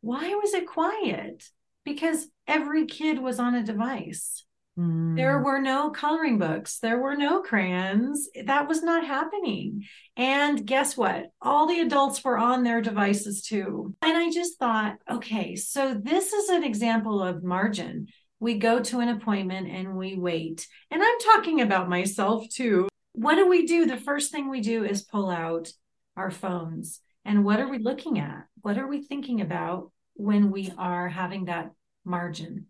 Why 0.00 0.34
was 0.34 0.54
it 0.54 0.66
quiet? 0.66 1.44
Because 1.84 2.26
every 2.46 2.86
kid 2.86 3.18
was 3.18 3.38
on 3.38 3.54
a 3.54 3.62
device 3.62 4.44
Mm. 4.78 5.16
There 5.16 5.38
were 5.40 5.60
no 5.60 5.90
coloring 5.90 6.38
books. 6.38 6.78
There 6.78 6.98
were 6.98 7.16
no 7.16 7.42
crayons. 7.42 8.28
That 8.44 8.68
was 8.68 8.82
not 8.82 9.06
happening. 9.06 9.84
And 10.16 10.66
guess 10.66 10.96
what? 10.96 11.30
All 11.40 11.66
the 11.66 11.80
adults 11.80 12.22
were 12.24 12.38
on 12.38 12.64
their 12.64 12.80
devices 12.80 13.42
too. 13.42 13.94
And 14.02 14.16
I 14.16 14.30
just 14.30 14.58
thought, 14.58 14.96
okay, 15.10 15.56
so 15.56 15.94
this 15.94 16.32
is 16.32 16.48
an 16.48 16.64
example 16.64 17.22
of 17.22 17.44
margin. 17.44 18.08
We 18.40 18.58
go 18.58 18.80
to 18.80 19.00
an 19.00 19.08
appointment 19.08 19.68
and 19.68 19.96
we 19.96 20.16
wait. 20.16 20.66
And 20.90 21.02
I'm 21.02 21.18
talking 21.20 21.60
about 21.60 21.88
myself 21.88 22.48
too. 22.48 22.88
What 23.12 23.36
do 23.36 23.48
we 23.48 23.66
do? 23.66 23.86
The 23.86 23.96
first 23.96 24.32
thing 24.32 24.50
we 24.50 24.60
do 24.60 24.84
is 24.84 25.02
pull 25.02 25.30
out 25.30 25.72
our 26.16 26.30
phones. 26.30 27.00
And 27.24 27.44
what 27.44 27.60
are 27.60 27.68
we 27.68 27.78
looking 27.78 28.18
at? 28.18 28.44
What 28.60 28.76
are 28.76 28.88
we 28.88 29.02
thinking 29.02 29.40
about 29.40 29.92
when 30.14 30.50
we 30.50 30.72
are 30.76 31.08
having 31.08 31.46
that 31.46 31.70
margin? 32.04 32.66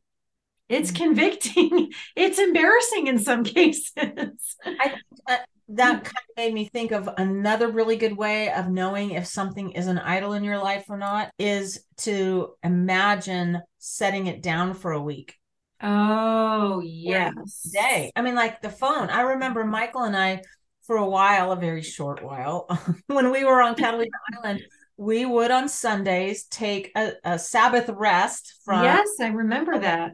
It's 0.68 0.90
mm. 0.90 0.96
convicting 0.96 1.92
it's 2.16 2.38
embarrassing 2.38 3.06
in 3.06 3.18
some 3.18 3.44
cases 3.44 4.56
I, 4.64 4.94
uh, 5.28 5.36
that 5.68 6.04
kind 6.04 6.06
of 6.06 6.36
made 6.36 6.52
me 6.52 6.66
think 6.66 6.92
of 6.92 7.08
another 7.16 7.68
really 7.68 7.96
good 7.96 8.16
way 8.16 8.52
of 8.52 8.68
knowing 8.68 9.12
if 9.12 9.26
something 9.26 9.72
is 9.72 9.86
an 9.86 9.98
idol 9.98 10.34
in 10.34 10.44
your 10.44 10.58
life 10.58 10.84
or 10.88 10.98
not 10.98 11.30
is 11.38 11.84
to 11.98 12.54
imagine 12.62 13.62
setting 13.78 14.26
it 14.26 14.42
down 14.42 14.74
for 14.74 14.92
a 14.92 15.02
week 15.02 15.34
oh 15.82 16.80
yes 16.84 17.68
day 17.72 18.10
i 18.16 18.22
mean 18.22 18.34
like 18.34 18.60
the 18.62 18.70
phone 18.70 19.10
i 19.10 19.20
remember 19.22 19.64
michael 19.64 20.02
and 20.02 20.16
i 20.16 20.40
for 20.86 20.96
a 20.96 21.08
while 21.08 21.52
a 21.52 21.56
very 21.56 21.82
short 21.82 22.22
while 22.22 22.68
when 23.06 23.30
we 23.30 23.44
were 23.44 23.60
on 23.60 23.74
catalina 23.74 24.10
island 24.36 24.62
we 24.96 25.26
would 25.26 25.50
on 25.50 25.68
Sundays 25.68 26.44
take 26.44 26.92
a, 26.96 27.12
a 27.24 27.38
Sabbath 27.38 27.88
rest 27.88 28.60
from. 28.64 28.84
Yes, 28.84 29.08
I 29.20 29.28
remember 29.28 29.78
that. 29.78 30.12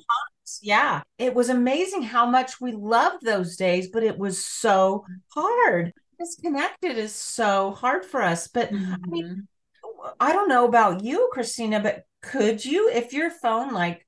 Yeah. 0.62 1.02
It 1.18 1.34
was 1.34 1.48
amazing 1.48 2.02
how 2.02 2.26
much 2.26 2.60
we 2.60 2.72
loved 2.72 3.24
those 3.24 3.56
days, 3.56 3.88
but 3.88 4.02
it 4.02 4.18
was 4.18 4.44
so 4.44 5.04
hard. 5.28 5.92
Disconnected 6.18 6.98
is 6.98 7.14
so 7.14 7.70
hard 7.72 8.04
for 8.04 8.22
us. 8.22 8.48
But 8.48 8.72
mm-hmm. 8.72 8.92
I 8.92 9.06
mean, 9.08 9.26
mm-hmm. 9.26 10.08
I 10.18 10.32
don't 10.32 10.48
know 10.48 10.66
about 10.66 11.04
you, 11.04 11.28
Christina, 11.32 11.80
but 11.80 12.04
could 12.22 12.64
you, 12.64 12.90
if 12.90 13.12
your 13.12 13.30
phone 13.30 13.72
like, 13.72 14.06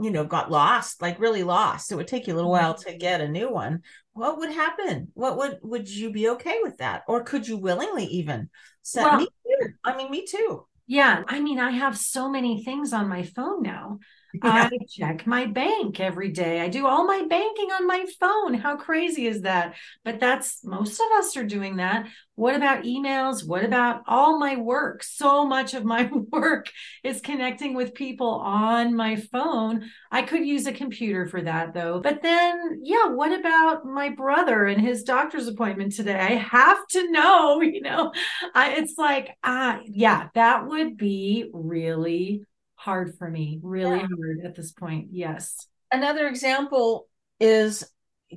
you 0.00 0.10
know, 0.10 0.24
got 0.24 0.50
lost, 0.50 1.00
like 1.02 1.20
really 1.20 1.42
lost, 1.44 1.92
it 1.92 1.96
would 1.96 2.08
take 2.08 2.26
you 2.26 2.34
a 2.34 2.36
little 2.36 2.50
while 2.50 2.74
to 2.74 2.88
mm-hmm. 2.88 2.98
get 2.98 3.20
a 3.20 3.28
new 3.28 3.50
one. 3.50 3.82
What 4.12 4.38
would 4.38 4.50
happen? 4.50 5.12
What 5.14 5.36
would 5.36 5.58
would 5.62 5.88
you 5.88 6.10
be 6.10 6.30
okay 6.30 6.58
with 6.62 6.78
that? 6.78 7.02
Or 7.06 7.22
could 7.22 7.46
you 7.46 7.56
willingly 7.56 8.04
even 8.06 8.50
set 8.82 9.04
well, 9.04 9.18
me 9.18 9.26
too? 9.26 9.68
I 9.84 9.96
mean, 9.96 10.10
me 10.10 10.26
too. 10.26 10.66
Yeah. 10.88 11.22
I 11.28 11.38
mean, 11.38 11.60
I 11.60 11.70
have 11.70 11.96
so 11.96 12.28
many 12.28 12.64
things 12.64 12.92
on 12.92 13.08
my 13.08 13.22
phone 13.22 13.62
now. 13.62 14.00
I 14.42 14.70
check 14.88 15.26
my 15.26 15.46
bank 15.46 16.00
every 16.00 16.30
day. 16.30 16.60
I 16.60 16.68
do 16.68 16.86
all 16.86 17.06
my 17.06 17.24
banking 17.28 17.70
on 17.72 17.86
my 17.86 18.04
phone. 18.20 18.54
How 18.54 18.76
crazy 18.76 19.26
is 19.26 19.42
that? 19.42 19.74
But 20.04 20.20
that's 20.20 20.64
most 20.64 21.00
of 21.00 21.06
us 21.18 21.36
are 21.36 21.44
doing 21.44 21.76
that. 21.76 22.06
What 22.34 22.54
about 22.54 22.84
emails? 22.84 23.44
What 23.44 23.64
about 23.64 24.02
all 24.06 24.38
my 24.38 24.56
work? 24.56 25.02
So 25.02 25.46
much 25.46 25.74
of 25.74 25.84
my 25.84 26.10
work 26.30 26.70
is 27.02 27.20
connecting 27.20 27.74
with 27.74 27.94
people 27.94 28.28
on 28.44 28.94
my 28.94 29.16
phone. 29.16 29.90
I 30.10 30.22
could 30.22 30.46
use 30.46 30.66
a 30.66 30.72
computer 30.72 31.26
for 31.26 31.42
that 31.42 31.72
though. 31.72 32.00
But 32.00 32.22
then, 32.22 32.80
yeah, 32.82 33.08
what 33.08 33.32
about 33.38 33.86
my 33.86 34.10
brother 34.10 34.66
and 34.66 34.80
his 34.80 35.04
doctor's 35.04 35.48
appointment 35.48 35.94
today? 35.94 36.18
I 36.18 36.34
have 36.34 36.86
to 36.88 37.10
know, 37.10 37.60
you 37.62 37.80
know, 37.80 38.12
I, 38.54 38.72
it's 38.74 38.94
like, 38.98 39.36
ah, 39.42 39.80
yeah, 39.84 40.28
that 40.34 40.66
would 40.66 40.96
be 40.96 41.50
really 41.52 42.42
hard 42.78 43.16
for 43.18 43.28
me, 43.28 43.58
really 43.62 43.98
yeah. 43.98 44.06
hard 44.06 44.40
at 44.44 44.54
this 44.54 44.72
point. 44.72 45.08
Yes. 45.10 45.66
Another 45.92 46.26
example 46.28 47.08
is 47.40 47.84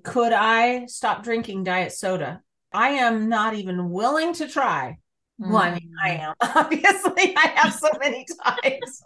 could 0.03 0.33
I 0.33 0.85
stop 0.87 1.23
drinking 1.23 1.63
diet 1.63 1.91
soda? 1.91 2.41
I 2.73 2.89
am 2.89 3.29
not 3.29 3.53
even 3.53 3.91
willing 3.91 4.33
to 4.35 4.47
try. 4.47 4.97
Mm. 5.39 5.51
Well, 5.51 5.57
I 5.57 5.71
mean, 5.71 5.93
I 6.03 6.09
am. 6.11 6.33
Obviously, 6.55 7.35
I 7.37 7.53
have 7.55 7.73
so 7.73 7.89
many 7.99 8.25
times. 8.43 9.03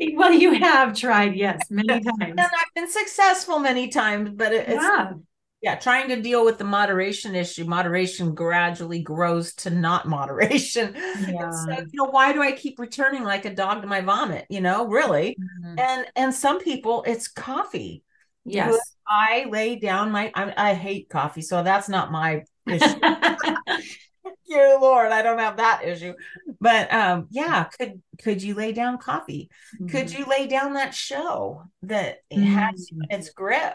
well, 0.14 0.32
you 0.32 0.54
have 0.54 0.94
tried, 0.94 1.34
yes, 1.34 1.60
many 1.70 1.88
times. 1.88 2.18
And 2.20 2.40
I've 2.40 2.74
been 2.74 2.90
successful 2.90 3.58
many 3.58 3.88
times, 3.88 4.30
but 4.34 4.52
it's 4.52 4.70
yeah 4.70 5.12
yeah 5.60 5.74
trying 5.74 6.08
to 6.08 6.20
deal 6.20 6.44
with 6.44 6.58
the 6.58 6.64
moderation 6.64 7.34
issue 7.34 7.64
moderation 7.64 8.34
gradually 8.34 9.00
grows 9.00 9.54
to 9.54 9.70
not 9.70 10.06
moderation 10.08 10.94
yeah. 10.94 11.50
so 11.50 11.70
you 11.70 11.86
know 11.94 12.04
why 12.04 12.32
do 12.32 12.42
i 12.42 12.52
keep 12.52 12.78
returning 12.78 13.24
like 13.24 13.44
a 13.44 13.54
dog 13.54 13.82
to 13.82 13.88
my 13.88 14.00
vomit 14.00 14.46
you 14.48 14.60
know 14.60 14.86
really 14.86 15.36
mm-hmm. 15.40 15.78
and 15.78 16.06
and 16.16 16.34
some 16.34 16.60
people 16.60 17.02
it's 17.06 17.28
coffee 17.28 18.02
yes 18.44 18.78
i 19.06 19.46
lay 19.50 19.76
down 19.76 20.10
my 20.10 20.30
I, 20.34 20.70
I 20.70 20.74
hate 20.74 21.08
coffee 21.08 21.42
so 21.42 21.62
that's 21.62 21.88
not 21.88 22.12
my 22.12 22.44
issue 22.66 22.86
you 24.46 24.78
lord 24.80 25.12
i 25.12 25.20
don't 25.22 25.38
have 25.38 25.58
that 25.58 25.82
issue 25.84 26.14
but 26.60 26.92
um 26.92 27.26
yeah 27.30 27.64
could 27.64 28.00
could 28.22 28.42
you 28.42 28.54
lay 28.54 28.72
down 28.72 28.96
coffee 28.96 29.50
mm-hmm. 29.74 29.88
could 29.88 30.10
you 30.10 30.24
lay 30.24 30.46
down 30.46 30.74
that 30.74 30.94
show 30.94 31.64
that 31.82 32.18
mm-hmm. 32.32 32.44
has 32.44 32.88
its 33.10 33.30
grip 33.30 33.74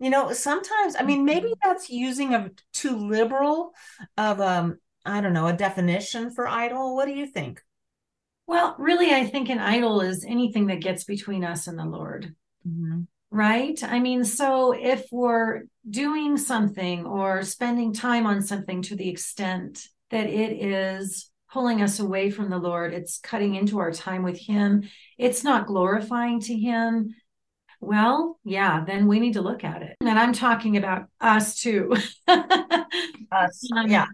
you 0.00 0.10
know 0.10 0.32
sometimes 0.32 0.96
i 0.98 1.02
mean 1.02 1.24
maybe 1.24 1.48
mm-hmm. 1.48 1.68
that's 1.68 1.90
using 1.90 2.34
a 2.34 2.50
too 2.72 2.96
liberal 2.96 3.72
of 4.16 4.40
um 4.40 4.76
i 5.04 5.20
don't 5.20 5.32
know 5.32 5.46
a 5.46 5.52
definition 5.52 6.30
for 6.30 6.46
idol 6.48 6.96
what 6.96 7.06
do 7.06 7.12
you 7.12 7.26
think 7.26 7.60
Well, 8.46 8.76
really, 8.78 9.10
I 9.12 9.24
think 9.26 9.48
an 9.48 9.58
idol 9.58 10.00
is 10.00 10.24
anything 10.24 10.66
that 10.66 10.82
gets 10.82 11.04
between 11.04 11.44
us 11.44 11.66
and 11.66 11.78
the 11.78 11.84
Lord. 11.84 12.34
Mm-hmm. 12.68 13.02
Right? 13.30 13.82
I 13.82 13.98
mean, 14.00 14.24
so 14.24 14.72
if 14.72 15.06
we're 15.10 15.62
doing 15.88 16.36
something 16.36 17.04
or 17.06 17.42
spending 17.42 17.92
time 17.92 18.26
on 18.26 18.42
something 18.42 18.82
to 18.82 18.96
the 18.96 19.08
extent 19.08 19.86
that 20.10 20.26
it 20.26 20.62
is 20.62 21.30
pulling 21.50 21.82
us 21.82 21.98
away 21.98 22.30
from 22.30 22.50
the 22.50 22.58
Lord, 22.58 22.92
it's 22.92 23.18
cutting 23.18 23.54
into 23.54 23.78
our 23.78 23.92
time 23.92 24.22
with 24.22 24.38
Him, 24.38 24.82
it's 25.18 25.42
not 25.42 25.66
glorifying 25.66 26.40
to 26.40 26.54
Him. 26.54 27.14
Well, 27.84 28.38
yeah, 28.44 28.84
then 28.84 29.06
we 29.06 29.20
need 29.20 29.34
to 29.34 29.42
look 29.42 29.64
at 29.64 29.82
it. 29.82 29.96
And 30.00 30.18
I'm 30.18 30.32
talking 30.32 30.76
about 30.76 31.06
us 31.20 31.60
too. 31.60 31.94
us, 32.28 33.70
um, 33.76 33.90
yeah 33.90 34.06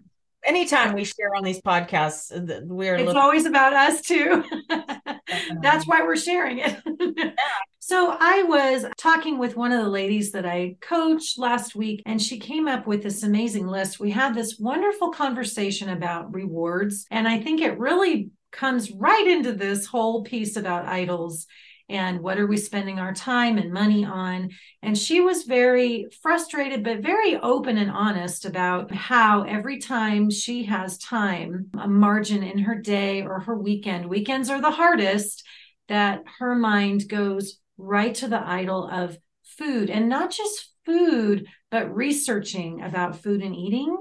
anytime 0.43 0.93
we 0.93 1.03
share 1.03 1.35
on 1.35 1.43
these 1.43 1.61
podcasts, 1.61 2.31
we're 2.67 2.95
it's 2.95 3.05
looking- 3.05 3.21
always 3.21 3.45
about 3.45 3.73
us 3.73 4.01
too. 4.01 4.43
That's 5.61 5.87
why 5.87 6.01
we're 6.01 6.15
sharing 6.15 6.59
it. 6.59 7.35
so 7.79 8.15
I 8.19 8.43
was 8.43 8.85
talking 8.97 9.37
with 9.37 9.55
one 9.55 9.71
of 9.71 9.83
the 9.83 9.89
ladies 9.89 10.31
that 10.31 10.45
I 10.45 10.77
coached 10.81 11.37
last 11.37 11.75
week, 11.75 12.01
and 12.05 12.21
she 12.21 12.39
came 12.39 12.67
up 12.67 12.87
with 12.87 13.03
this 13.03 13.23
amazing 13.23 13.67
list. 13.67 13.99
We 13.99 14.11
had 14.11 14.33
this 14.33 14.57
wonderful 14.59 15.11
conversation 15.11 15.89
about 15.89 16.33
rewards, 16.33 17.05
and 17.11 17.27
I 17.27 17.39
think 17.39 17.61
it 17.61 17.79
really 17.79 18.29
comes 18.51 18.91
right 18.91 19.27
into 19.27 19.53
this 19.53 19.85
whole 19.85 20.23
piece 20.23 20.57
about 20.57 20.85
idols 20.85 21.47
and 21.91 22.21
what 22.21 22.39
are 22.39 22.47
we 22.47 22.57
spending 22.57 22.99
our 22.99 23.13
time 23.13 23.57
and 23.57 23.71
money 23.71 24.03
on 24.05 24.49
and 24.81 24.97
she 24.97 25.19
was 25.19 25.43
very 25.43 26.07
frustrated 26.21 26.83
but 26.83 27.01
very 27.01 27.35
open 27.37 27.77
and 27.77 27.91
honest 27.91 28.45
about 28.45 28.91
how 28.93 29.43
every 29.43 29.77
time 29.77 30.29
she 30.29 30.63
has 30.63 30.97
time 30.97 31.69
a 31.79 31.87
margin 31.87 32.41
in 32.41 32.57
her 32.59 32.75
day 32.75 33.21
or 33.21 33.41
her 33.41 33.57
weekend 33.57 34.07
weekends 34.07 34.49
are 34.49 34.61
the 34.61 34.71
hardest 34.71 35.45
that 35.87 36.23
her 36.39 36.55
mind 36.55 37.07
goes 37.07 37.59
right 37.77 38.15
to 38.15 38.27
the 38.27 38.41
idol 38.41 38.87
of 38.89 39.17
food 39.43 39.89
and 39.89 40.07
not 40.09 40.31
just 40.31 40.73
food 40.85 41.45
but 41.69 41.93
researching 41.93 42.81
about 42.81 43.21
food 43.21 43.41
and 43.41 43.55
eating 43.55 43.95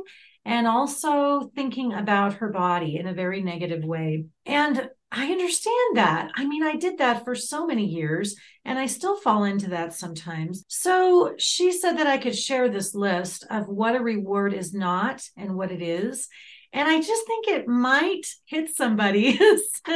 and 0.45 0.67
also 0.67 1.51
thinking 1.55 1.93
about 1.93 2.35
her 2.35 2.49
body 2.49 2.97
in 2.97 3.07
a 3.07 3.15
very 3.15 3.43
negative 3.43 3.85
way. 3.85 4.25
And 4.47 4.89
I 5.13 5.27
understand 5.33 5.97
that. 5.97 6.31
I 6.37 6.47
mean, 6.47 6.63
I 6.63 6.77
did 6.77 6.99
that 6.99 7.25
for 7.25 7.35
so 7.35 7.67
many 7.67 7.85
years 7.85 8.37
and 8.65 8.79
I 8.79 8.87
still 8.87 9.17
fall 9.17 9.43
into 9.43 9.71
that 9.71 9.93
sometimes. 9.93 10.65
So 10.69 11.35
she 11.37 11.73
said 11.73 11.99
that 11.99 12.07
I 12.07 12.19
could 12.19 12.37
share 12.37 12.69
this 12.69 12.95
list 12.95 13.45
of 13.51 13.69
what 13.69 13.97
a 13.97 14.01
reward 14.01 14.55
is 14.55 14.73
not 14.73 15.23
and 15.37 15.57
what 15.57 15.73
it 15.73 15.83
is. 15.83 16.29
And 16.73 16.89
I 16.89 17.01
just 17.01 17.27
think 17.27 17.49
it 17.49 17.67
might 17.67 18.27
hit 18.47 18.77
somebody. 18.77 19.37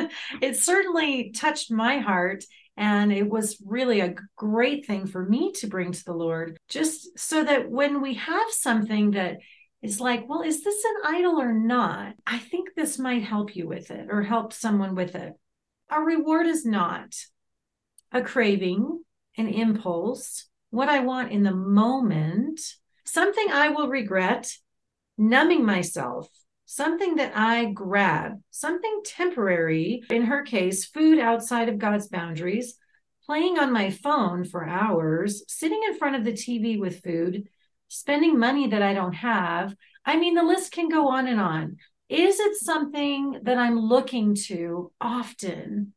it 0.43 0.57
certainly 0.57 1.31
touched 1.31 1.71
my 1.71 1.99
heart. 1.99 2.43
And 2.77 3.13
it 3.13 3.31
was 3.31 3.63
really 3.65 4.01
a 4.01 4.17
great 4.35 4.85
thing 4.85 5.07
for 5.07 5.25
me 5.25 5.53
to 5.53 5.69
bring 5.69 5.93
to 5.93 6.05
the 6.05 6.13
Lord, 6.13 6.59
just 6.69 7.17
so 7.17 7.45
that 7.45 7.71
when 7.71 8.03
we 8.03 8.15
have 8.15 8.51
something 8.51 9.13
that 9.13 9.39
is 9.85 10.01
like, 10.01 10.27
well, 10.27 10.41
is 10.41 10.65
this 10.65 10.83
an 10.83 11.15
idol 11.15 11.39
or 11.39 11.53
not? 11.53 12.15
I 12.27 12.39
think 12.39 12.71
this 12.75 12.99
might 12.99 13.23
help 13.23 13.55
you 13.55 13.69
with 13.69 13.91
it 13.91 14.07
or 14.11 14.23
help 14.23 14.55
someone 14.55 14.95
with 14.95 15.15
it. 15.15 15.35
A 15.91 16.01
reward 16.01 16.47
is 16.47 16.65
not 16.65 17.15
a 18.11 18.23
craving, 18.23 19.05
an 19.37 19.49
impulse, 19.49 20.47
what 20.71 20.89
I 20.89 21.01
want 21.01 21.33
in 21.33 21.43
the 21.43 21.55
moment, 21.55 22.63
something 23.05 23.47
I 23.53 23.69
will 23.69 23.89
regret, 23.89 24.51
numbing 25.19 25.67
myself, 25.67 26.29
something 26.65 27.17
that 27.17 27.37
I 27.37 27.67
grab, 27.67 28.41
something 28.51 29.03
temporary, 29.05 30.03
in 30.09 30.23
her 30.23 30.45
case, 30.45 30.87
food 30.87 31.19
outside 31.19 31.69
of 31.69 31.77
God's 31.79 32.09
boundaries, 32.09 32.77
playing 33.27 33.59
on 33.59 33.71
my 33.71 33.91
phone 33.91 34.47
for 34.47 34.67
hours, 34.67 35.45
sitting 35.47 35.83
in 35.87 35.99
front 35.99 36.17
of 36.17 36.25
the 36.25 36.33
TV 36.33 36.81
with 36.81 37.03
food, 37.03 37.49
spending 37.95 38.39
money 38.39 38.69
that 38.69 38.83
I 38.83 38.93
don't 38.93 39.15
have. 39.15 39.75
I 40.05 40.17
mean, 40.17 40.35
the 40.35 40.43
list 40.43 40.73
can 40.73 40.89
go 40.89 41.09
on 41.09 41.27
and 41.27 41.41
on. 41.41 41.77
Is 42.09 42.39
it 42.41 42.57
something 42.57 43.41
that 43.45 43.57
I'm 43.57 43.79
looking 43.79 44.35
to 44.47 44.93
often 45.01 45.95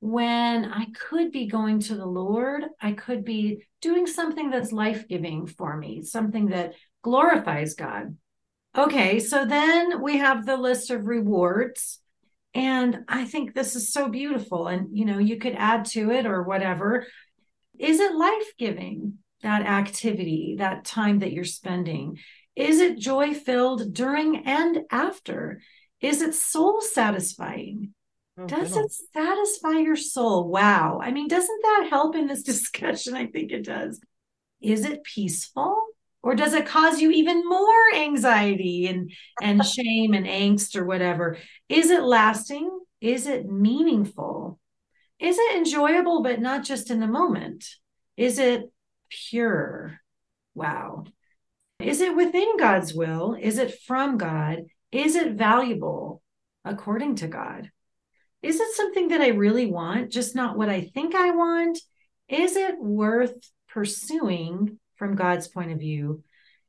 when 0.00 0.64
I 0.64 0.86
could 0.94 1.32
be 1.32 1.46
going 1.46 1.80
to 1.80 1.96
the 1.96 2.06
Lord? 2.06 2.64
I 2.80 2.92
could 2.92 3.24
be 3.24 3.64
doing 3.82 4.06
something 4.06 4.50
that's 4.50 4.72
life 4.72 5.08
giving 5.08 5.46
for 5.46 5.76
me, 5.76 6.02
something 6.02 6.46
that 6.46 6.74
glorifies 7.02 7.74
God. 7.74 8.16
Okay, 8.76 9.20
so 9.20 9.44
then 9.44 10.02
we 10.02 10.18
have 10.18 10.46
the 10.46 10.56
list 10.56 10.90
of 10.90 11.06
rewards. 11.06 12.00
And 12.54 13.00
I 13.08 13.24
think 13.24 13.52
this 13.52 13.74
is 13.74 13.92
so 13.92 14.08
beautiful. 14.08 14.68
And, 14.68 14.96
you 14.96 15.04
know, 15.04 15.18
you 15.18 15.38
could 15.38 15.54
add 15.56 15.84
to 15.86 16.10
it 16.10 16.26
or 16.26 16.42
whatever. 16.44 17.06
Is 17.78 17.98
it 18.00 18.14
life 18.14 18.52
giving? 18.58 19.18
That 19.44 19.62
activity, 19.62 20.56
that 20.58 20.84
time 20.84 21.20
that 21.20 21.32
you're 21.32 21.44
spending? 21.44 22.18
Is 22.56 22.80
it 22.80 22.98
joy 22.98 23.34
filled 23.34 23.94
during 23.94 24.46
and 24.46 24.80
after? 24.90 25.60
Is 26.00 26.22
it 26.22 26.34
soul 26.34 26.80
satisfying? 26.80 27.94
Oh, 28.36 28.46
Does 28.46 28.76
it 28.76 28.92
satisfy 29.12 29.78
your 29.78 29.96
soul? 29.96 30.48
Wow. 30.48 31.00
I 31.02 31.12
mean, 31.12 31.28
doesn't 31.28 31.62
that 31.62 31.86
help 31.88 32.16
in 32.16 32.26
this 32.26 32.42
discussion? 32.52 33.14
I 33.14 33.26
think 33.26 33.52
it 33.52 33.64
does. 33.64 34.00
Is 34.60 34.84
it 34.84 35.04
peaceful? 35.04 35.80
Or 36.22 36.34
does 36.34 36.54
it 36.54 36.66
cause 36.66 37.00
you 37.00 37.10
even 37.10 37.46
more 37.46 37.94
anxiety 37.94 38.86
and, 38.86 39.12
and 39.42 39.64
shame 39.66 40.14
and 40.14 40.26
angst 40.26 40.74
or 40.74 40.84
whatever? 40.84 41.36
Is 41.68 41.90
it 41.90 42.02
lasting? 42.02 42.70
Is 43.00 43.26
it 43.26 43.46
meaningful? 43.46 44.58
Is 45.20 45.38
it 45.38 45.56
enjoyable, 45.56 46.22
but 46.22 46.40
not 46.40 46.64
just 46.64 46.90
in 46.90 47.00
the 47.00 47.06
moment? 47.06 47.66
Is 48.16 48.38
it 48.38 48.70
pure. 49.30 50.00
Wow. 50.54 51.04
Is 51.80 52.00
it 52.00 52.16
within 52.16 52.56
God's 52.56 52.94
will? 52.94 53.36
Is 53.40 53.58
it 53.58 53.80
from 53.86 54.18
God? 54.18 54.64
Is 54.92 55.16
it 55.16 55.32
valuable 55.32 56.22
according 56.64 57.16
to 57.16 57.28
God? 57.28 57.70
Is 58.42 58.60
it 58.60 58.74
something 58.74 59.08
that 59.08 59.20
I 59.20 59.28
really 59.28 59.66
want, 59.66 60.10
just 60.10 60.36
not 60.36 60.56
what 60.56 60.68
I 60.68 60.82
think 60.82 61.14
I 61.14 61.30
want? 61.30 61.78
Is 62.28 62.56
it 62.56 62.78
worth 62.78 63.34
pursuing 63.68 64.78
from 64.96 65.16
God's 65.16 65.48
point 65.48 65.72
of 65.72 65.78
view? 65.78 66.22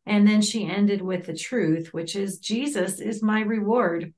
And 0.05 0.27
then 0.27 0.41
she 0.41 0.65
ended 0.65 1.01
with 1.01 1.25
the 1.25 1.35
truth, 1.35 1.93
which 1.93 2.15
is 2.15 2.39
Jesus 2.39 2.99
is 2.99 3.23
my 3.23 3.41
reward. 3.41 4.13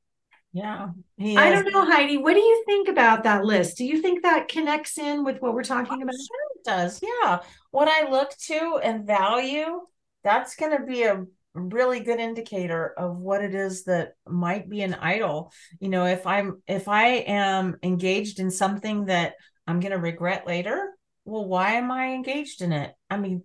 Yeah. 0.54 0.90
I 1.20 1.50
don't 1.52 1.72
know, 1.72 1.86
Heidi. 1.86 2.18
What 2.18 2.34
do 2.34 2.40
you 2.40 2.64
think 2.66 2.88
about 2.88 3.24
that 3.24 3.46
list? 3.46 3.78
Do 3.78 3.86
you 3.86 4.02
think 4.02 4.24
that 4.24 4.48
connects 4.48 4.98
in 4.98 5.24
with 5.24 5.42
what 5.42 5.54
we're 5.54 5.64
talking 5.64 6.02
about? 6.02 6.16
Does. 6.64 7.02
Yeah. 7.02 7.40
What 7.72 7.88
I 7.88 8.10
look 8.10 8.32
to 8.48 8.80
and 8.84 9.06
value, 9.06 9.82
that's 10.24 10.56
going 10.56 10.78
to 10.78 10.86
be 10.86 11.04
a 11.04 11.24
really 11.54 12.02
good 12.02 12.20
indicator 12.20 12.94
of 12.98 13.18
what 13.18 13.44
it 13.44 13.56
is 13.56 13.86
that 13.86 14.14
might 14.28 14.70
be 14.70 14.82
an 14.82 14.94
idol. 14.96 15.52
You 15.80 15.90
know, 15.90 16.06
if 16.06 16.28
I'm 16.28 16.62
if 16.68 16.88
I 16.88 17.08
am 17.08 17.78
engaged 17.84 18.40
in 18.40 18.52
something 18.52 19.06
that 19.06 19.34
I'm 19.66 19.80
going 19.80 19.92
to 19.92 19.98
regret 19.98 20.46
later, 20.48 20.94
well, 21.26 21.46
why 21.46 21.74
am 21.74 21.92
I 21.92 22.14
engaged 22.14 22.62
in 22.62 22.72
it? 22.72 22.94
I 23.10 23.18
mean, 23.18 23.44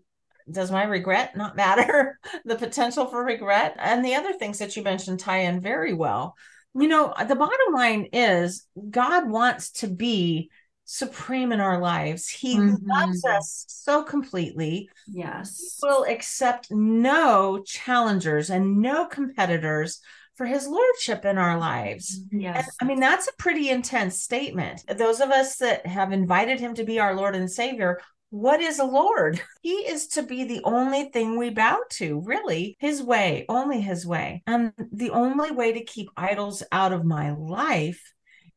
does 0.50 0.70
my 0.70 0.84
regret 0.84 1.36
not 1.36 1.56
matter? 1.56 2.18
the 2.44 2.56
potential 2.56 3.06
for 3.06 3.24
regret 3.24 3.76
and 3.78 4.04
the 4.04 4.14
other 4.14 4.32
things 4.32 4.58
that 4.58 4.76
you 4.76 4.82
mentioned 4.82 5.20
tie 5.20 5.40
in 5.40 5.60
very 5.60 5.92
well 5.92 6.36
you 6.74 6.88
know, 6.88 7.12
the 7.18 7.36
bottom 7.36 7.74
line 7.74 8.08
is 8.12 8.66
God 8.90 9.28
wants 9.28 9.70
to 9.80 9.88
be 9.88 10.50
supreme 10.92 11.52
in 11.52 11.60
our 11.60 11.80
lives. 11.80 12.28
He 12.28 12.58
mm-hmm. 12.58 12.86
loves 12.86 13.24
us 13.24 13.64
so 13.66 14.02
completely. 14.02 14.90
Yes. 15.06 15.78
He 15.80 15.88
will 15.88 16.04
accept 16.04 16.70
no 16.70 17.62
challengers 17.64 18.50
and 18.50 18.82
no 18.82 19.06
competitors 19.06 20.00
for 20.34 20.44
his 20.44 20.68
lordship 20.68 21.24
in 21.24 21.38
our 21.38 21.58
lives. 21.58 22.20
Yes. 22.30 22.68
And, 22.78 22.90
I 22.90 22.92
mean, 22.92 23.00
that's 23.00 23.26
a 23.26 23.36
pretty 23.38 23.70
intense 23.70 24.20
statement. 24.20 24.84
Those 24.86 25.20
of 25.20 25.30
us 25.30 25.56
that 25.56 25.86
have 25.86 26.12
invited 26.12 26.60
him 26.60 26.74
to 26.74 26.84
be 26.84 27.00
our 27.00 27.14
Lord 27.14 27.36
and 27.36 27.50
Savior 27.50 27.98
what 28.32 28.62
is 28.62 28.78
a 28.78 28.84
Lord? 28.84 29.40
He 29.60 29.74
is 29.74 30.08
to 30.08 30.24
be 30.24 30.42
the 30.42 30.62
only 30.64 31.10
thing 31.10 31.38
we 31.38 31.50
bow 31.50 31.78
to, 31.90 32.20
really, 32.24 32.76
His 32.80 33.00
way, 33.00 33.44
only 33.48 33.80
His 33.80 34.04
way. 34.04 34.42
And 34.46 34.72
the 34.90 35.10
only 35.10 35.52
way 35.52 35.74
to 35.74 35.84
keep 35.84 36.08
idols 36.16 36.64
out 36.72 36.92
of 36.92 37.04
my 37.04 37.30
life 37.30 38.11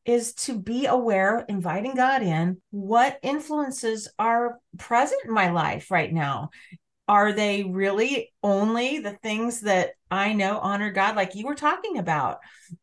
is 0.06 0.34
to 0.34 0.58
be 0.58 0.86
aware, 0.86 1.44
inviting 1.48 1.94
God 1.94 2.22
in, 2.22 2.60
what 2.70 3.18
influences 3.22 4.08
are 4.18 4.58
present 4.78 5.20
in 5.24 5.32
my 5.32 5.50
life 5.50 5.90
right 5.90 6.12
now. 6.12 6.50
Are 7.08 7.32
they 7.32 7.64
really 7.64 8.32
only 8.42 8.98
the 8.98 9.12
things 9.12 9.60
that 9.60 9.90
I 10.10 10.32
know 10.32 10.58
honor 10.58 10.90
God, 10.90 11.16
like 11.16 11.34
you 11.34 11.46
were 11.46 11.54
talking 11.54 11.98
about? 11.98 12.38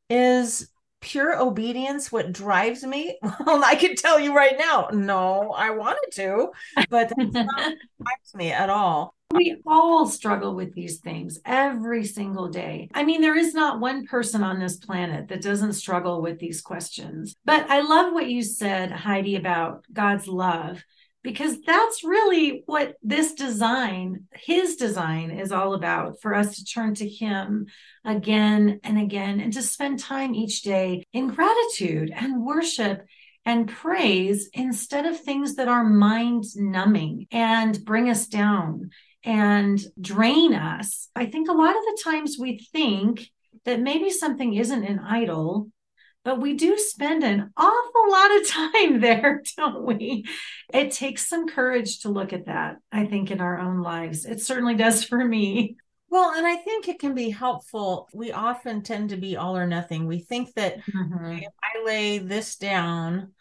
Is 0.10 0.70
pure 1.02 1.38
obedience 1.38 2.12
what 2.12 2.32
drives 2.32 2.84
me? 2.84 3.20
Well, 3.46 3.64
I 3.64 3.76
can 3.76 3.96
tell 3.96 4.20
you 4.20 4.36
right 4.36 4.58
now, 4.58 4.90
no, 4.94 5.52
I 5.52 5.72
wanted 5.72 6.12
to, 6.14 6.52
but 6.90 7.10
that's 7.10 7.34
not 7.34 7.48
drives 8.02 8.36
me 8.36 8.52
at 8.52 8.70
all. 8.70 9.14
We 9.34 9.58
all 9.66 10.06
struggle 10.06 10.56
with 10.56 10.74
these 10.74 11.00
things 11.00 11.40
every 11.46 12.06
single 12.06 12.50
day. 12.50 12.90
I 12.94 13.04
mean, 13.04 13.22
there 13.22 13.38
is 13.38 13.54
not 13.54 13.80
one 13.80 14.06
person 14.06 14.44
on 14.44 14.60
this 14.60 14.78
planet 14.78 15.28
that 15.30 15.42
doesn't 15.42 15.74
struggle 15.74 16.22
with 16.22 16.40
these 16.40 16.62
questions. 16.62 17.36
But 17.46 17.70
I 17.70 17.82
love 17.82 18.14
what 18.14 18.30
you 18.30 18.44
said, 18.44 18.92
Heidi, 18.92 19.36
about 19.36 19.86
God's 19.92 20.28
love 20.28 20.84
because 21.24 21.62
that's 21.62 22.04
really 22.04 22.64
what 22.66 22.96
this 23.02 23.34
design, 23.34 24.26
his 24.34 24.76
design, 24.76 25.32
is 25.32 25.52
all 25.52 25.74
about 25.74 26.22
for 26.22 26.36
us 26.36 26.58
to 26.58 26.66
turn 26.66 26.94
to 26.96 27.08
him 27.08 27.68
again 28.04 28.82
and 28.84 29.00
again 29.00 29.40
and 29.40 29.54
to 29.54 29.62
spend 29.62 30.00
time 30.00 30.36
each 30.36 30.62
day 30.62 31.04
in 31.14 31.30
gratitude 31.30 32.12
and 32.14 32.46
worship 32.46 33.06
and 33.46 33.70
praise 33.70 34.50
instead 34.54 35.06
of 35.06 35.20
things 35.20 35.56
that 35.56 35.68
are 35.68 35.84
mind 35.84 36.44
numbing 36.56 37.28
and 37.32 37.84
bring 37.84 38.10
us 38.10 38.28
down 38.28 38.92
and 39.24 39.80
drain 40.00 40.54
us. 40.54 41.10
I 41.16 41.26
think 41.26 41.50
a 41.50 41.54
lot 41.54 41.76
of 41.76 41.84
the 41.84 42.02
times 42.04 42.38
we 42.40 42.60
think 42.72 43.30
that 43.66 43.80
maybe 43.80 44.10
something 44.10 44.54
isn't 44.54 44.84
an 44.84 45.00
idol 45.00 45.70
but 46.24 46.40
we 46.40 46.54
do 46.54 46.78
spend 46.78 47.24
an 47.24 47.52
awful 47.58 48.12
lot 48.12 48.38
of 48.38 48.48
time 48.50 49.02
there, 49.02 49.44
don't 49.58 49.84
we? 49.84 50.26
It 50.74 50.92
takes 50.92 51.28
some 51.28 51.48
courage 51.48 52.00
to 52.02 52.10
look 52.10 52.34
at 52.34 52.46
that, 52.46 52.78
I 52.92 53.06
think, 53.06 53.32
in 53.32 53.42
our 53.42 53.60
own 53.60 53.82
lives. 53.82 54.26
It 54.26 54.42
certainly 54.42 54.76
does 54.76 55.04
for 55.04 55.24
me. 55.24 55.76
Well, 56.10 56.34
and 56.36 56.46
I 56.46 56.56
think 56.58 56.88
it 56.88 57.00
can 57.00 57.16
be 57.16 57.30
helpful. 57.30 58.08
We 58.14 58.32
often 58.32 58.84
tend 58.84 59.10
to 59.10 59.18
be 59.18 59.36
all 59.36 59.58
or 59.58 59.66
nothing. 59.66 60.06
We 60.06 60.20
think 60.20 60.54
that 60.54 60.78
mm-hmm. 60.86 61.40
if 61.40 61.52
I 61.62 61.84
lay 61.84 62.20
this 62.20 62.56
down, 62.56 63.34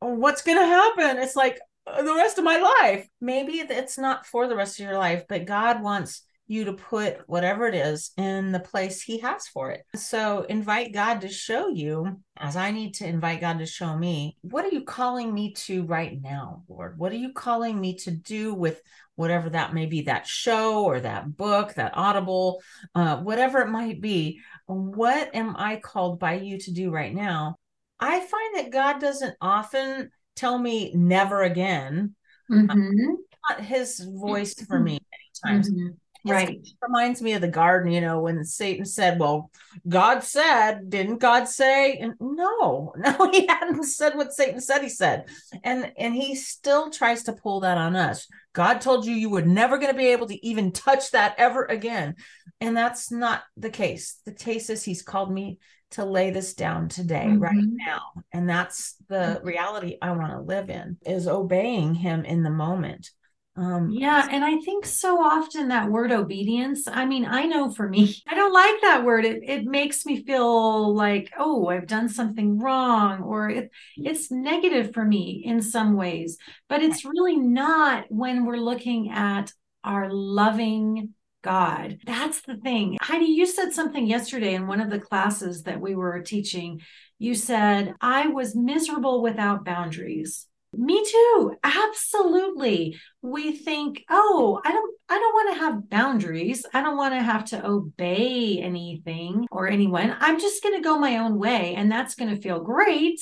what's 0.00 0.42
going 0.42 0.58
to 0.58 0.64
happen? 0.64 1.18
It's 1.18 1.36
like 1.36 1.60
the 1.96 2.14
rest 2.14 2.38
of 2.38 2.44
my 2.44 2.58
life. 2.58 3.06
Maybe 3.20 3.54
it's 3.54 3.98
not 3.98 4.26
for 4.26 4.48
the 4.48 4.56
rest 4.56 4.78
of 4.78 4.86
your 4.86 4.98
life, 4.98 5.24
but 5.28 5.44
God 5.44 5.82
wants 5.82 6.22
you 6.46 6.64
to 6.64 6.72
put 6.72 7.16
whatever 7.28 7.68
it 7.68 7.76
is 7.76 8.10
in 8.16 8.50
the 8.50 8.58
place 8.58 9.00
he 9.00 9.18
has 9.18 9.46
for 9.46 9.70
it. 9.70 9.84
So 9.94 10.42
invite 10.48 10.92
God 10.92 11.20
to 11.20 11.28
show 11.28 11.68
you, 11.68 12.20
as 12.36 12.56
I 12.56 12.72
need 12.72 12.94
to 12.94 13.06
invite 13.06 13.40
God 13.40 13.60
to 13.60 13.66
show 13.66 13.96
me, 13.96 14.36
what 14.40 14.64
are 14.64 14.74
you 14.74 14.82
calling 14.82 15.32
me 15.32 15.52
to 15.52 15.84
right 15.84 16.20
now, 16.20 16.64
Lord? 16.68 16.98
What 16.98 17.12
are 17.12 17.16
you 17.16 17.32
calling 17.32 17.80
me 17.80 17.94
to 17.98 18.10
do 18.10 18.52
with 18.52 18.82
whatever 19.14 19.50
that 19.50 19.74
may 19.74 19.86
be, 19.86 20.02
that 20.02 20.26
show 20.26 20.84
or 20.84 20.98
that 20.98 21.36
book, 21.36 21.74
that 21.74 21.92
audible, 21.94 22.60
uh, 22.96 23.18
whatever 23.18 23.60
it 23.60 23.68
might 23.68 24.00
be? 24.00 24.40
What 24.66 25.32
am 25.32 25.54
I 25.56 25.76
called 25.76 26.18
by 26.18 26.40
you 26.40 26.58
to 26.58 26.72
do 26.72 26.90
right 26.90 27.14
now? 27.14 27.58
I 28.00 28.18
find 28.18 28.56
that 28.56 28.72
God 28.72 29.00
doesn't 29.00 29.36
often 29.40 30.10
tell 30.40 30.58
me 30.58 30.92
never 30.94 31.42
again. 31.42 32.14
Mm-hmm. 32.50 33.14
Not 33.48 33.60
his 33.60 34.00
voice 34.00 34.54
for 34.54 34.80
me 34.80 34.98
many 35.12 35.54
times. 35.54 35.70
Mm-hmm. 35.70 35.88
Right. 36.26 36.60
reminds 36.82 37.22
me 37.22 37.32
of 37.32 37.40
the 37.40 37.48
garden 37.48 37.90
you 37.90 38.02
know 38.02 38.20
when 38.20 38.44
satan 38.44 38.84
said 38.84 39.18
well 39.18 39.50
god 39.88 40.22
said 40.22 40.90
didn't 40.90 41.16
god 41.16 41.48
say? 41.48 41.96
And 41.96 42.12
no 42.20 42.92
no 42.98 43.30
he 43.30 43.46
hadn't 43.46 43.84
said 43.84 44.14
what 44.16 44.34
satan 44.34 44.60
said 44.60 44.82
he 44.82 44.90
said. 44.90 45.28
And 45.64 45.92
and 45.96 46.14
he 46.14 46.34
still 46.34 46.90
tries 46.90 47.22
to 47.24 47.32
pull 47.32 47.60
that 47.60 47.78
on 47.78 47.96
us. 47.96 48.26
God 48.52 48.82
told 48.82 49.06
you 49.06 49.14
you 49.14 49.30
were 49.30 49.40
never 49.40 49.78
going 49.78 49.92
to 49.92 49.98
be 49.98 50.08
able 50.08 50.26
to 50.26 50.46
even 50.46 50.72
touch 50.72 51.12
that 51.12 51.36
ever 51.38 51.64
again. 51.64 52.16
And 52.60 52.76
that's 52.76 53.10
not 53.10 53.42
the 53.56 53.70
case. 53.70 54.20
The 54.26 54.32
case 54.32 54.68
is 54.68 54.84
he's 54.84 55.02
called 55.02 55.32
me 55.32 55.58
to 55.90 56.04
lay 56.04 56.30
this 56.30 56.54
down 56.54 56.88
today 56.88 57.26
mm-hmm. 57.26 57.42
right 57.42 57.64
now 57.64 58.00
and 58.32 58.48
that's 58.48 58.96
the 59.08 59.40
reality 59.42 59.96
i 60.00 60.10
want 60.12 60.32
to 60.32 60.40
live 60.40 60.70
in 60.70 60.96
is 61.04 61.26
obeying 61.26 61.94
him 61.94 62.24
in 62.24 62.42
the 62.42 62.50
moment 62.50 63.10
um, 63.56 63.90
yeah, 63.90 64.26
and 64.30 64.44
I 64.44 64.58
think 64.60 64.86
so 64.86 65.22
often 65.22 65.68
that 65.68 65.90
word 65.90 66.12
obedience, 66.12 66.86
I 66.86 67.04
mean, 67.04 67.26
I 67.26 67.44
know 67.44 67.70
for 67.70 67.88
me, 67.88 68.16
I 68.28 68.34
don't 68.34 68.52
like 68.52 68.80
that 68.80 69.04
word. 69.04 69.24
It 69.24 69.42
it 69.44 69.64
makes 69.64 70.06
me 70.06 70.24
feel 70.24 70.94
like, 70.94 71.30
oh, 71.38 71.66
I've 71.68 71.86
done 71.86 72.08
something 72.08 72.58
wrong, 72.58 73.22
or 73.22 73.50
it, 73.50 73.70
it's 73.96 74.30
negative 74.30 74.94
for 74.94 75.04
me 75.04 75.42
in 75.44 75.60
some 75.60 75.96
ways. 75.96 76.38
But 76.68 76.82
it's 76.82 77.04
really 77.04 77.36
not 77.36 78.06
when 78.08 78.46
we're 78.46 78.56
looking 78.56 79.10
at 79.10 79.52
our 79.82 80.10
loving 80.10 81.14
God. 81.42 81.98
That's 82.04 82.42
the 82.42 82.56
thing. 82.56 82.98
Heidi, 83.00 83.26
you 83.26 83.46
said 83.46 83.72
something 83.72 84.06
yesterday 84.06 84.54
in 84.54 84.66
one 84.66 84.80
of 84.80 84.90
the 84.90 85.00
classes 85.00 85.62
that 85.62 85.80
we 85.80 85.94
were 85.94 86.20
teaching. 86.20 86.80
You 87.18 87.34
said, 87.34 87.94
I 88.00 88.28
was 88.28 88.56
miserable 88.56 89.22
without 89.22 89.64
boundaries. 89.64 90.46
Me 90.72 91.04
too. 91.04 91.56
Absolutely. 91.64 92.96
We 93.22 93.52
think, 93.52 94.04
"Oh, 94.08 94.60
I 94.64 94.70
don't 94.70 94.96
I 95.08 95.18
don't 95.18 95.34
want 95.34 95.54
to 95.54 95.64
have 95.64 95.90
boundaries. 95.90 96.64
I 96.72 96.80
don't 96.80 96.96
want 96.96 97.12
to 97.14 97.22
have 97.22 97.44
to 97.46 97.66
obey 97.66 98.60
anything 98.60 99.48
or 99.50 99.68
anyone. 99.68 100.14
I'm 100.20 100.38
just 100.38 100.62
going 100.62 100.76
to 100.76 100.82
go 100.82 100.96
my 100.96 101.18
own 101.18 101.38
way 101.40 101.74
and 101.74 101.90
that's 101.90 102.14
going 102.14 102.32
to 102.34 102.40
feel 102.40 102.60
great." 102.60 103.20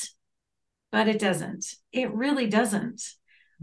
But 0.93 1.09
it 1.09 1.19
doesn't. 1.19 1.65
It 1.91 2.13
really 2.13 2.49
doesn't. 2.49 3.03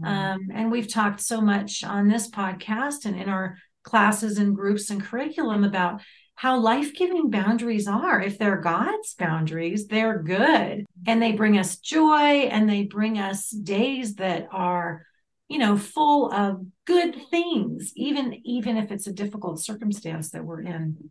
Mm-hmm. 0.00 0.06
Um, 0.06 0.48
and 0.52 0.72
we've 0.72 0.92
talked 0.92 1.20
so 1.20 1.40
much 1.40 1.84
on 1.84 2.08
this 2.08 2.28
podcast 2.28 3.04
and 3.04 3.18
in 3.18 3.28
our 3.28 3.56
classes 3.86 4.36
and 4.36 4.54
groups 4.54 4.90
and 4.90 5.02
curriculum 5.02 5.64
about 5.64 6.02
how 6.34 6.58
life 6.58 6.94
giving 6.94 7.30
boundaries 7.30 7.88
are. 7.88 8.20
If 8.20 8.36
they're 8.36 8.60
God's 8.60 9.14
boundaries, 9.14 9.86
they're 9.86 10.22
good. 10.22 10.84
And 11.06 11.22
they 11.22 11.32
bring 11.32 11.56
us 11.56 11.78
joy 11.78 12.48
and 12.50 12.68
they 12.68 12.82
bring 12.82 13.18
us 13.18 13.48
days 13.48 14.16
that 14.16 14.48
are 14.52 15.06
you 15.48 15.58
know 15.58 15.76
full 15.76 16.32
of 16.32 16.60
good 16.86 17.16
things 17.30 17.92
even 17.94 18.34
even 18.44 18.76
if 18.76 18.90
it's 18.90 19.06
a 19.06 19.12
difficult 19.12 19.60
circumstance 19.60 20.30
that 20.30 20.44
we're 20.44 20.62
in. 20.62 21.10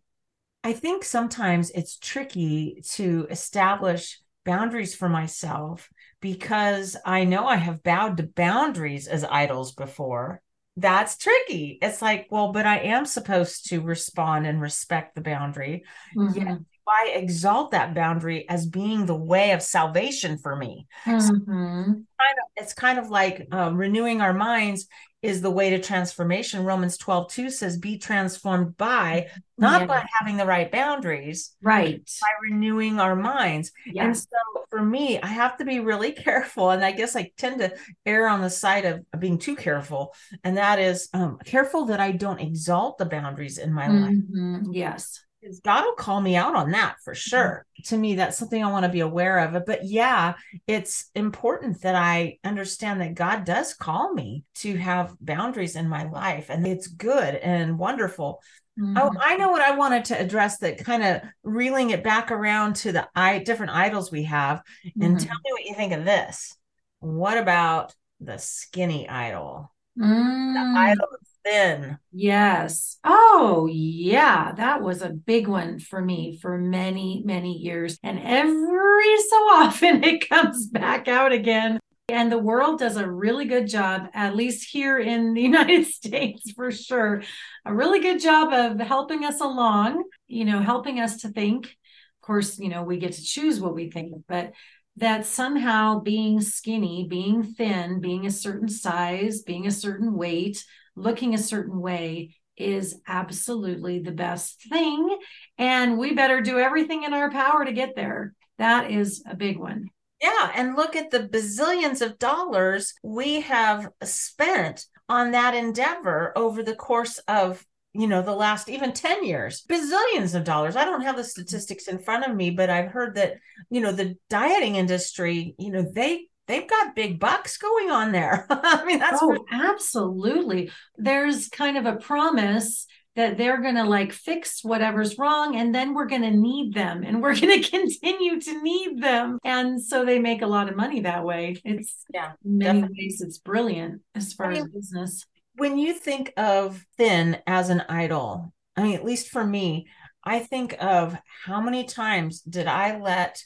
I 0.62 0.74
think 0.74 1.04
sometimes 1.04 1.70
it's 1.70 1.96
tricky 1.96 2.82
to 2.92 3.26
establish 3.30 4.20
boundaries 4.44 4.94
for 4.94 5.08
myself 5.08 5.88
because 6.20 6.96
i 7.04 7.24
know 7.24 7.46
i 7.46 7.56
have 7.56 7.82
bowed 7.82 8.16
to 8.16 8.22
boundaries 8.22 9.08
as 9.08 9.24
idols 9.24 9.72
before 9.72 10.40
that's 10.76 11.16
tricky. 11.16 11.78
It's 11.80 12.02
like, 12.02 12.26
well, 12.30 12.52
but 12.52 12.66
I 12.66 12.78
am 12.80 13.06
supposed 13.06 13.70
to 13.70 13.80
respond 13.80 14.46
and 14.46 14.60
respect 14.60 15.14
the 15.14 15.22
boundary. 15.22 15.84
Mm-hmm. 16.14 16.56
I 16.88 17.12
exalt 17.14 17.72
that 17.72 17.94
boundary 17.94 18.48
as 18.48 18.66
being 18.66 19.06
the 19.06 19.16
way 19.16 19.52
of 19.52 19.62
salvation 19.62 20.38
for 20.38 20.54
me. 20.56 20.86
Mm-hmm. 21.04 21.20
So 21.20 21.32
kind 21.34 22.04
of, 22.38 22.46
it's 22.56 22.74
kind 22.74 22.98
of 22.98 23.10
like 23.10 23.48
um, 23.52 23.76
renewing 23.76 24.20
our 24.20 24.32
minds 24.32 24.86
is 25.22 25.40
the 25.40 25.50
way 25.50 25.70
to 25.70 25.80
transformation. 25.80 26.64
Romans 26.64 26.96
12, 26.98 27.30
2 27.30 27.50
says, 27.50 27.78
be 27.78 27.98
transformed 27.98 28.76
by, 28.76 29.28
not 29.58 29.80
yeah. 29.80 29.86
by 29.86 30.06
having 30.18 30.36
the 30.36 30.46
right 30.46 30.70
boundaries, 30.70 31.56
right? 31.60 32.08
By 32.20 32.28
renewing 32.48 33.00
our 33.00 33.16
minds. 33.16 33.72
Yes. 33.86 34.04
And 34.04 34.16
so 34.16 34.64
for 34.70 34.82
me, 34.82 35.20
I 35.20 35.26
have 35.26 35.56
to 35.56 35.64
be 35.64 35.80
really 35.80 36.12
careful. 36.28 36.70
And 36.70 36.84
I 36.84 36.92
guess 36.92 37.16
I 37.16 37.32
tend 37.36 37.58
to 37.58 37.74
err 38.04 38.28
on 38.28 38.40
the 38.40 38.50
side 38.50 38.84
of 38.84 39.04
being 39.18 39.38
too 39.38 39.56
careful. 39.56 40.14
And 40.44 40.56
that 40.58 40.78
is 40.78 41.08
um, 41.12 41.38
careful 41.44 41.86
that 41.86 41.98
I 41.98 42.12
don't 42.12 42.40
exalt 42.40 42.98
the 42.98 43.06
boundaries 43.06 43.58
in 43.58 43.72
my 43.72 43.88
mm-hmm. 43.88 44.54
life. 44.54 44.62
Yes 44.70 45.25
because 45.46 45.60
God 45.60 45.84
will 45.84 45.94
call 45.94 46.20
me 46.20 46.34
out 46.34 46.56
on 46.56 46.72
that 46.72 46.96
for 47.04 47.14
mm-hmm. 47.14 47.30
sure. 47.30 47.66
Mm-hmm. 47.80 47.94
To 47.94 47.98
me, 47.98 48.14
that's 48.16 48.36
something 48.36 48.62
I 48.62 48.70
want 48.70 48.84
to 48.84 48.90
be 48.90 49.00
aware 49.00 49.38
of. 49.38 49.64
But 49.64 49.84
yeah, 49.84 50.34
it's 50.66 51.10
important 51.14 51.82
that 51.82 51.94
I 51.94 52.38
understand 52.42 53.00
that 53.00 53.14
God 53.14 53.44
does 53.44 53.74
call 53.74 54.12
me 54.12 54.44
to 54.56 54.76
have 54.76 55.14
boundaries 55.20 55.76
in 55.76 55.88
my 55.88 56.04
life, 56.04 56.50
and 56.50 56.66
it's 56.66 56.88
good 56.88 57.36
and 57.36 57.78
wonderful. 57.78 58.42
Mm-hmm. 58.78 58.98
Oh, 58.98 59.12
I 59.20 59.36
know 59.36 59.50
what 59.50 59.62
I 59.62 59.76
wanted 59.76 60.06
to 60.06 60.20
address 60.20 60.58
that 60.58 60.84
kind 60.84 61.04
of 61.04 61.22
reeling 61.44 61.90
it 61.90 62.02
back 62.02 62.30
around 62.30 62.76
to 62.76 62.92
the 62.92 63.08
I, 63.14 63.38
different 63.38 63.72
idols 63.72 64.10
we 64.10 64.24
have. 64.24 64.62
And 65.00 65.16
mm-hmm. 65.16 65.26
tell 65.26 65.36
me 65.44 65.52
what 65.52 65.64
you 65.64 65.74
think 65.74 65.92
of 65.92 66.04
this. 66.04 66.54
What 66.98 67.38
about 67.38 67.94
the 68.20 68.38
skinny 68.38 69.08
idol? 69.08 69.72
Mm. 69.98 70.54
The 70.54 70.78
idol 70.78 71.06
thin. 71.46 71.98
Yes. 72.12 72.98
Oh, 73.04 73.68
yeah. 73.70 74.52
That 74.52 74.82
was 74.82 75.02
a 75.02 75.10
big 75.10 75.46
one 75.46 75.78
for 75.78 76.00
me 76.00 76.38
for 76.40 76.58
many, 76.58 77.22
many 77.24 77.52
years. 77.52 77.98
And 78.02 78.18
every 78.18 79.18
so 79.28 79.36
often 79.36 80.04
it 80.04 80.28
comes 80.28 80.66
back 80.66 81.08
out 81.08 81.32
again. 81.32 81.78
And 82.08 82.30
the 82.30 82.38
world 82.38 82.78
does 82.78 82.96
a 82.96 83.10
really 83.10 83.46
good 83.46 83.66
job, 83.66 84.08
at 84.14 84.36
least 84.36 84.68
here 84.70 84.98
in 84.98 85.34
the 85.34 85.42
United 85.52 85.86
States 85.86 86.52
for 86.52 86.70
sure, 86.70 87.22
a 87.64 87.74
really 87.74 88.00
good 88.00 88.20
job 88.20 88.52
of 88.52 88.86
helping 88.86 89.24
us 89.24 89.40
along, 89.40 90.04
you 90.28 90.44
know, 90.44 90.60
helping 90.60 91.00
us 91.00 91.18
to 91.22 91.28
think. 91.28 91.66
Of 91.66 92.26
course, 92.26 92.58
you 92.58 92.68
know, 92.68 92.82
we 92.82 92.98
get 92.98 93.12
to 93.12 93.24
choose 93.24 93.60
what 93.60 93.74
we 93.74 93.90
think, 93.90 94.14
but 94.28 94.52
that 94.98 95.26
somehow 95.26 96.00
being 96.00 96.40
skinny, 96.40 97.06
being 97.08 97.42
thin, 97.42 98.00
being 98.00 98.24
a 98.24 98.30
certain 98.30 98.68
size, 98.68 99.42
being 99.42 99.66
a 99.66 99.70
certain 99.72 100.14
weight, 100.14 100.64
looking 100.96 101.34
a 101.34 101.38
certain 101.38 101.80
way 101.80 102.34
is 102.56 103.00
absolutely 103.06 103.98
the 104.00 104.12
best 104.12 104.66
thing. 104.68 105.18
And 105.58 105.98
we 105.98 106.14
better 106.14 106.40
do 106.40 106.58
everything 106.58 107.02
in 107.02 107.12
our 107.12 107.30
power 107.30 107.64
to 107.64 107.72
get 107.72 107.94
there. 107.94 108.34
That 108.58 108.90
is 108.90 109.22
a 109.28 109.36
big 109.36 109.58
one. 109.58 109.90
Yeah. 110.22 110.50
And 110.54 110.76
look 110.76 110.96
at 110.96 111.10
the 111.10 111.28
bazillions 111.28 112.00
of 112.00 112.18
dollars 112.18 112.94
we 113.02 113.42
have 113.42 113.90
spent 114.02 114.86
on 115.08 115.32
that 115.32 115.54
endeavor 115.54 116.32
over 116.36 116.62
the 116.62 116.74
course 116.74 117.18
of 117.28 117.64
you 117.92 118.06
know 118.06 118.22
the 118.22 118.34
last 118.34 118.68
even 118.68 118.92
10 118.92 119.24
years 119.24 119.64
bazillions 119.68 120.34
of 120.34 120.44
dollars 120.44 120.76
i 120.76 120.84
don't 120.84 121.02
have 121.02 121.16
the 121.16 121.24
statistics 121.24 121.88
in 121.88 121.98
front 121.98 122.28
of 122.28 122.36
me 122.36 122.50
but 122.50 122.68
i've 122.68 122.90
heard 122.90 123.14
that 123.14 123.34
you 123.70 123.80
know 123.80 123.92
the 123.92 124.16
dieting 124.28 124.76
industry 124.76 125.54
you 125.58 125.70
know 125.70 125.82
they 125.94 126.26
they've 126.46 126.68
got 126.68 126.94
big 126.94 127.18
bucks 127.18 127.58
going 127.58 127.90
on 127.90 128.12
there. 128.12 128.46
I 128.50 128.84
mean 128.84 128.98
that's 128.98 129.22
oh, 129.22 129.44
absolutely. 129.50 130.70
There's 130.96 131.48
kind 131.48 131.76
of 131.76 131.86
a 131.86 131.96
promise 131.96 132.86
that 133.16 133.38
they're 133.38 133.62
going 133.62 133.76
to 133.76 133.84
like 133.84 134.12
fix 134.12 134.62
whatever's 134.62 135.16
wrong 135.16 135.56
and 135.56 135.74
then 135.74 135.94
we're 135.94 136.04
going 136.04 136.20
to 136.20 136.30
need 136.30 136.74
them 136.74 137.02
and 137.02 137.22
we're 137.22 137.34
going 137.40 137.62
to 137.62 137.70
continue 137.70 138.38
to 138.40 138.62
need 138.62 139.02
them. 139.02 139.38
And 139.42 139.82
so 139.82 140.04
they 140.04 140.18
make 140.18 140.42
a 140.42 140.46
lot 140.46 140.68
of 140.68 140.76
money 140.76 141.00
that 141.00 141.24
way. 141.24 141.56
It's 141.64 142.04
yeah 142.12 142.32
many 142.44 142.80
definitely. 142.80 143.06
ways 143.06 143.20
it's 143.20 143.38
brilliant 143.38 144.02
as 144.14 144.32
far 144.32 144.50
I 144.50 144.54
mean, 144.54 144.62
as 144.62 144.68
business. 144.68 145.26
when 145.56 145.78
you 145.78 145.94
think 145.94 146.32
of 146.36 146.84
thin 146.96 147.38
as 147.46 147.70
an 147.70 147.82
idol 147.88 148.52
i 148.76 148.82
mean 148.82 148.94
at 148.94 149.04
least 149.04 149.28
for 149.28 149.44
me 149.44 149.86
i 150.24 150.38
think 150.38 150.76
of 150.80 151.16
how 151.44 151.60
many 151.60 151.84
times 151.84 152.40
did 152.40 152.66
i 152.66 152.98
let 152.98 153.42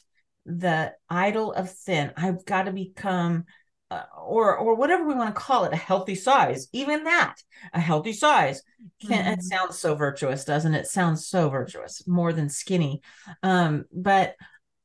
the 0.58 0.92
idol 1.08 1.52
of 1.52 1.70
thin 1.70 2.12
i've 2.16 2.44
got 2.44 2.64
to 2.64 2.72
become 2.72 3.44
uh, 3.90 4.02
or 4.24 4.56
or 4.56 4.76
whatever 4.76 5.06
we 5.06 5.14
want 5.14 5.34
to 5.34 5.40
call 5.40 5.64
it 5.64 5.72
a 5.72 5.76
healthy 5.76 6.14
size 6.14 6.68
even 6.72 7.04
that 7.04 7.36
a 7.72 7.80
healthy 7.80 8.12
size 8.12 8.62
can 9.00 9.24
mm-hmm. 9.24 9.32
it 9.32 9.42
sounds 9.42 9.78
so 9.78 9.94
virtuous 9.94 10.44
doesn't 10.44 10.74
it? 10.74 10.80
it 10.80 10.86
sounds 10.86 11.26
so 11.26 11.48
virtuous 11.48 12.06
more 12.06 12.32
than 12.32 12.48
skinny 12.48 13.00
um 13.42 13.84
but 13.92 14.34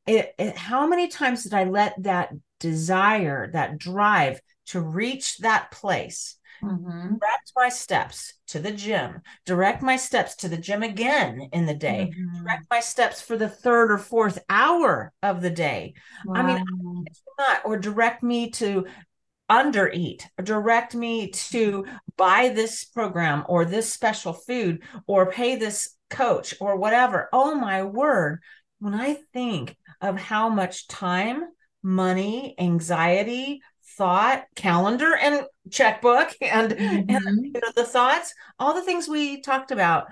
it, 0.07 0.33
it 0.37 0.57
how 0.57 0.87
many 0.87 1.07
times 1.07 1.43
did 1.43 1.53
i 1.53 1.63
let 1.65 1.93
that 2.01 2.29
desire 2.59 3.51
that 3.51 3.77
drive 3.77 4.39
to 4.65 4.79
reach 4.81 5.37
that 5.39 5.69
place 5.71 6.37
mm-hmm. 6.63 7.15
direct 7.17 7.51
my 7.55 7.69
steps 7.69 8.33
to 8.47 8.59
the 8.59 8.71
gym 8.71 9.21
direct 9.45 9.81
my 9.81 9.95
steps 9.95 10.35
to 10.35 10.47
the 10.47 10.57
gym 10.57 10.83
again 10.83 11.49
in 11.51 11.65
the 11.65 11.73
day 11.73 12.11
mm-hmm. 12.11 12.43
direct 12.43 12.65
my 12.69 12.79
steps 12.79 13.21
for 13.21 13.37
the 13.37 13.49
third 13.49 13.91
or 13.91 13.97
fourth 13.97 14.39
hour 14.49 15.11
of 15.23 15.41
the 15.41 15.49
day 15.49 15.93
wow. 16.25 16.35
i 16.35 16.43
mean 16.43 17.05
not 17.37 17.61
or 17.65 17.77
direct 17.77 18.23
me 18.23 18.49
to 18.49 18.85
undereat 19.49 20.23
direct 20.43 20.95
me 20.95 21.29
to 21.29 21.85
buy 22.17 22.49
this 22.49 22.83
program 22.83 23.43
or 23.47 23.63
this 23.63 23.91
special 23.91 24.33
food 24.33 24.81
or 25.05 25.31
pay 25.31 25.55
this 25.55 25.95
coach 26.09 26.55
or 26.59 26.77
whatever 26.77 27.29
oh 27.31 27.53
my 27.53 27.83
word 27.83 28.39
when 28.79 28.93
i 28.93 29.17
think 29.33 29.75
of 30.01 30.17
how 30.17 30.49
much 30.49 30.87
time 30.87 31.43
money 31.83 32.55
anxiety 32.57 33.61
thought 33.97 34.43
calendar 34.55 35.15
and 35.15 35.45
checkbook 35.71 36.35
and, 36.41 36.71
mm-hmm. 36.71 37.09
and 37.09 37.45
you 37.45 37.53
know, 37.53 37.71
the 37.75 37.85
thoughts 37.85 38.33
all 38.59 38.73
the 38.73 38.83
things 38.83 39.07
we 39.07 39.41
talked 39.41 39.71
about 39.71 40.07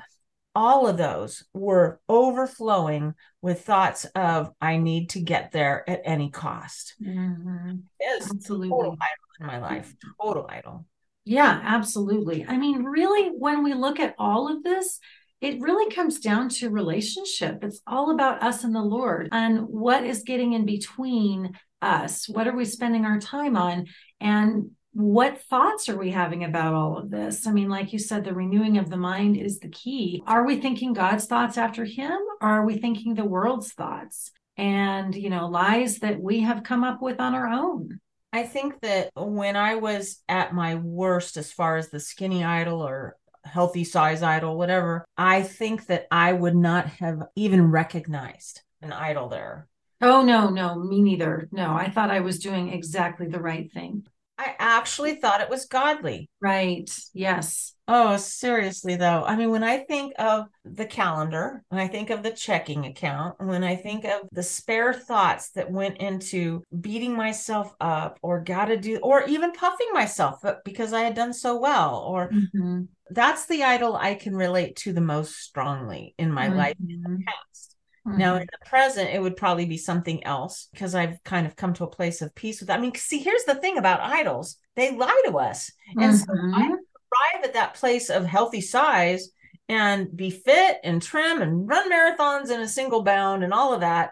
all 0.56 0.88
of 0.88 0.98
those 0.98 1.44
were 1.54 2.00
overflowing 2.08 3.16
with 3.42 3.62
thoughts 3.62 4.06
of 4.16 4.52
I 4.62 4.78
need 4.78 5.10
to 5.12 5.20
get 5.20 5.52
there 5.52 5.88
at 5.90 6.02
any 6.06 6.30
cost. 6.30 6.96
Mm-hmm. 7.02 7.78
Absolutely. 8.20 8.70
total 8.70 8.92
idol 8.94 9.40
in 9.40 9.48
my 9.48 9.60
life, 9.60 9.94
total 10.22 10.46
idol. 10.50 10.86
Yeah, 11.26 11.60
absolutely. 11.64 12.46
I 12.48 12.58
mean, 12.58 12.84
really, 12.84 13.30
when 13.30 13.64
we 13.64 13.74
look 13.74 14.00
at 14.00 14.16
all 14.20 14.52
of 14.52 14.64
this, 14.64 15.00
it 15.42 15.60
really 15.60 15.94
comes 15.94 16.20
down 16.20 16.50
to 16.50 16.70
relationship. 16.70 17.64
It's 17.64 17.82
all 17.88 18.12
about 18.12 18.44
us 18.44 18.64
and 18.64 18.76
the 18.76 18.82
Lord 18.82 19.30
and 19.32 19.68
what 19.68 20.06
is 20.06 20.24
getting 20.24 20.54
in 20.54 20.66
between 20.66 21.54
us. 21.84 22.28
What 22.30 22.48
are 22.48 22.56
we 22.56 22.66
spending 22.66 23.06
our 23.06 23.20
time 23.20 23.58
on? 23.58 23.88
And 24.20 24.72
what 24.94 25.42
thoughts 25.44 25.90
are 25.90 25.98
we 25.98 26.12
having 26.12 26.44
about 26.44 26.74
all 26.74 26.98
of 26.98 27.10
this? 27.10 27.48
I 27.48 27.52
mean, 27.52 27.68
like 27.68 27.94
you 27.94 28.00
said, 28.00 28.24
the 28.24 28.34
renewing 28.34 28.78
of 28.78 28.90
the 28.90 28.98
mind 28.98 29.38
is 29.38 29.60
the 29.60 29.70
key. 29.70 30.22
Are 30.28 30.46
we 30.46 30.62
thinking 30.62 30.94
God's 30.94 31.26
thoughts 31.26 31.58
after 31.58 31.84
Him, 31.84 32.18
or 32.42 32.50
are 32.50 32.66
we 32.66 32.78
thinking 32.78 33.16
the 33.16 33.26
world's 33.26 33.74
thoughts 33.74 34.32
and, 34.56 35.16
you 35.16 35.30
know, 35.32 35.48
lies 35.48 36.00
that 36.00 36.22
we 36.22 36.42
have 36.42 36.64
come 36.64 36.84
up 36.84 37.02
with 37.02 37.20
on 37.20 37.34
our 37.34 37.48
own? 37.48 38.00
I 38.32 38.44
think 38.44 38.80
that 38.82 39.10
when 39.16 39.56
I 39.56 39.76
was 39.76 40.22
at 40.30 40.54
my 40.54 40.76
worst, 40.76 41.38
as 41.38 41.52
far 41.52 41.78
as 41.78 41.90
the 41.90 42.00
skinny 42.00 42.44
idol 42.44 42.82
or 42.82 43.16
healthy 43.44 43.84
size 43.84 44.24
idol, 44.24 44.58
whatever, 44.58 45.06
I 45.18 45.42
think 45.42 45.88
that 45.88 46.08
I 46.10 46.34
would 46.34 46.56
not 46.56 46.88
have 46.88 47.24
even 47.36 47.72
recognized 47.72 48.62
an 48.82 48.92
idol 48.92 49.30
there. 49.30 49.68
Oh, 50.04 50.22
no, 50.22 50.50
no, 50.50 50.76
me 50.76 51.02
neither. 51.02 51.48
No, 51.52 51.74
I 51.74 51.90
thought 51.90 52.12
I 52.12 52.20
was 52.20 52.40
doing 52.40 52.74
exactly 52.74 53.28
the 53.28 53.40
right 53.40 53.72
thing. 53.72 54.06
I 54.38 54.56
actually 54.60 55.16
thought 55.16 55.42
it 55.42 55.50
was 55.50 55.66
godly. 55.66 56.30
Right. 56.42 56.90
Yes. 57.14 57.76
Oh, 57.88 58.18
seriously, 58.18 58.96
though. 58.96 59.24
I 59.24 59.36
mean, 59.36 59.52
when 59.52 59.64
I 59.64 59.80
think 59.80 60.14
of 60.18 60.48
the 60.66 60.86
calendar, 60.86 61.64
when 61.70 61.80
I 61.80 61.88
think 61.88 62.10
of 62.10 62.24
the 62.24 62.32
checking 62.32 62.86
account, 62.86 63.36
when 63.40 63.64
I 63.64 63.76
think 63.76 64.06
of 64.06 64.22
the 64.32 64.44
spare 64.44 64.94
thoughts 64.94 65.52
that 65.52 65.72
went 65.72 65.98
into 65.98 66.64
beating 66.82 67.16
myself 67.16 67.74
up 67.80 68.20
or 68.22 68.42
got 68.42 68.66
to 68.66 68.78
do, 68.78 68.98
or 68.98 69.24
even 69.24 69.52
puffing 69.52 69.94
myself 69.94 70.44
up 70.44 70.64
because 70.66 70.94
I 70.94 71.02
had 71.02 71.16
done 71.16 71.34
so 71.34 71.60
well, 71.60 71.98
or 72.08 72.30
mm-hmm. 72.30 72.84
that's 73.12 73.46
the 73.46 73.64
idol 73.64 73.96
I 73.96 74.16
can 74.16 74.36
relate 74.36 74.78
to 74.78 74.94
the 74.94 75.02
most 75.02 75.36
strongly 75.36 76.16
in 76.18 76.32
my 76.32 76.48
mm-hmm. 76.48 76.58
life 76.58 76.76
in 76.80 77.02
the 77.02 77.24
past. 77.26 77.73
Mm-hmm. 78.08 78.18
Now, 78.18 78.36
in 78.36 78.42
the 78.42 78.70
present, 78.70 79.12
it 79.12 79.22
would 79.22 79.38
probably 79.38 79.66
be 79.66 79.78
something 79.78 80.24
else 80.26 80.68
because 80.74 80.94
I've 80.94 81.24
kind 81.24 81.48
of 81.48 81.56
come 81.56 81.74
to 81.76 81.86
a 81.86 81.90
place 81.90 82.22
of 82.22 82.36
peace 82.36 82.60
with 82.60 82.68
that. 82.68 82.80
I 82.80 82.82
mean, 82.82 82.94
see, 82.96 83.20
here's 83.20 83.46
the 83.46 83.56
thing 83.56 83.78
about 83.78 84.02
idols 84.02 84.58
they 84.76 84.96
lie 84.96 85.22
to 85.26 85.38
us. 85.38 85.72
And 85.96 86.14
mm-hmm. 86.14 86.52
so 86.52 86.58
I 86.58 86.68
arrive 86.68 87.46
at 87.46 87.54
that 87.54 87.76
place 87.76 88.10
of 88.10 88.26
healthy 88.26 88.62
size 88.62 89.30
and 89.70 90.16
be 90.16 90.30
fit 90.30 90.78
and 90.84 91.02
trim 91.02 91.42
and 91.42 91.68
run 91.68 91.90
marathons 91.90 92.50
in 92.50 92.60
a 92.60 92.68
single 92.68 93.04
bound 93.04 93.44
and 93.44 93.54
all 93.54 93.74
of 93.74 93.82
that 93.82 94.12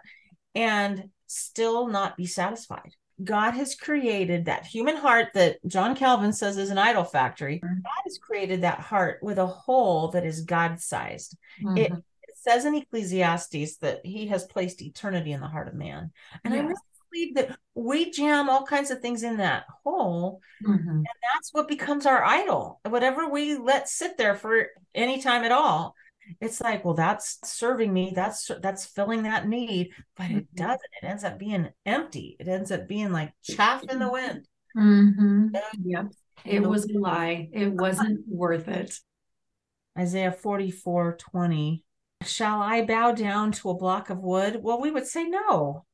and 0.54 1.10
still 1.26 1.88
not 1.88 2.16
be 2.16 2.26
satisfied. 2.26 2.92
God 3.22 3.52
has 3.52 3.74
created 3.74 4.46
that 4.46 4.66
human 4.66 4.96
heart 4.96 5.28
that 5.34 5.58
John 5.66 5.94
Calvin 5.94 6.32
says 6.32 6.56
is 6.56 6.70
an 6.70 6.78
idol 6.78 7.04
factory. 7.04 7.60
Mm-hmm. 7.62 7.82
God 7.82 8.02
has 8.04 8.18
created 8.18 8.62
that 8.62 8.80
heart 8.80 9.18
with 9.22 9.38
a 9.38 9.46
hole 9.46 10.08
that 10.08 10.24
is 10.24 10.42
God 10.42 10.80
sized. 10.80 11.36
Mm-hmm. 11.62 11.76
It 11.76 11.92
says 12.42 12.64
in 12.64 12.74
Ecclesiastes 12.74 13.76
that 13.78 14.04
he 14.04 14.26
has 14.26 14.44
placed 14.44 14.82
eternity 14.82 15.32
in 15.32 15.40
the 15.40 15.46
heart 15.46 15.68
of 15.68 15.74
man. 15.74 16.10
And 16.44 16.52
I 16.52 16.58
really 16.58 16.74
believe 17.12 17.34
that 17.36 17.56
we 17.74 18.10
jam 18.10 18.48
all 18.48 18.64
kinds 18.64 18.90
of 18.90 19.00
things 19.00 19.22
in 19.22 19.36
that 19.36 19.64
hole. 19.84 20.40
Mm-hmm. 20.64 20.88
And 20.88 21.06
that's 21.06 21.52
what 21.52 21.68
becomes 21.68 22.04
our 22.04 22.24
idol. 22.24 22.80
Whatever 22.88 23.28
we 23.28 23.56
let 23.56 23.88
sit 23.88 24.18
there 24.18 24.34
for 24.34 24.66
any 24.94 25.22
time 25.22 25.44
at 25.44 25.52
all. 25.52 25.94
It's 26.40 26.60
like, 26.60 26.84
well, 26.84 26.94
that's 26.94 27.38
serving 27.44 27.92
me. 27.92 28.12
That's 28.14 28.50
that's 28.60 28.86
filling 28.86 29.24
that 29.24 29.48
need, 29.48 29.90
but 30.16 30.30
it 30.30 30.46
mm-hmm. 30.46 30.56
doesn't. 30.56 30.90
It 31.02 31.06
ends 31.06 31.24
up 31.24 31.38
being 31.38 31.68
empty. 31.84 32.36
It 32.38 32.46
ends 32.46 32.70
up 32.70 32.86
being 32.86 33.10
like 33.10 33.32
chaff 33.42 33.82
in 33.84 33.98
the 33.98 34.10
wind. 34.10 34.46
Mm-hmm. 34.76 35.48
Yep. 35.84 36.06
It 36.44 36.62
was 36.62 36.88
a 36.88 36.98
lie. 36.98 37.48
It 37.52 37.72
wasn't 37.72 38.20
worth 38.28 38.68
it. 38.68 38.98
Isaiah 39.98 40.32
44 40.32 41.16
20 41.18 41.84
shall 42.22 42.60
I 42.60 42.84
bow 42.84 43.12
down 43.12 43.52
to 43.52 43.70
a 43.70 43.76
block 43.76 44.10
of 44.10 44.18
wood? 44.18 44.60
Well, 44.62 44.80
we 44.80 44.90
would 44.90 45.06
say 45.06 45.24
no. 45.24 45.84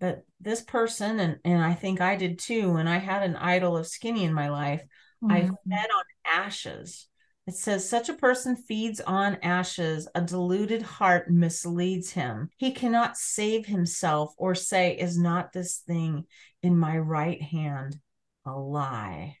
But 0.00 0.24
this 0.40 0.60
person, 0.60 1.20
and, 1.20 1.38
and 1.44 1.62
I 1.62 1.74
think 1.74 2.00
I 2.00 2.16
did 2.16 2.38
too, 2.38 2.72
when 2.72 2.88
I 2.88 2.98
had 2.98 3.22
an 3.22 3.36
idol 3.36 3.76
of 3.76 3.86
skinny 3.86 4.24
in 4.24 4.34
my 4.34 4.50
life, 4.50 4.82
mm-hmm. 5.22 5.32
I 5.32 5.40
fed 5.40 5.88
on 5.90 6.04
ashes. 6.26 7.08
It 7.46 7.54
says, 7.54 7.88
such 7.88 8.08
a 8.08 8.14
person 8.14 8.56
feeds 8.56 9.00
on 9.00 9.36
ashes. 9.42 10.08
A 10.14 10.20
deluded 10.20 10.82
heart 10.82 11.30
misleads 11.30 12.10
him. 12.10 12.48
He 12.56 12.72
cannot 12.72 13.18
save 13.18 13.66
himself 13.66 14.34
or 14.38 14.54
say, 14.54 14.96
Is 14.96 15.18
not 15.18 15.52
this 15.52 15.78
thing 15.78 16.24
in 16.62 16.76
my 16.76 16.96
right 16.98 17.40
hand 17.40 17.98
a 18.46 18.52
lie? 18.52 19.36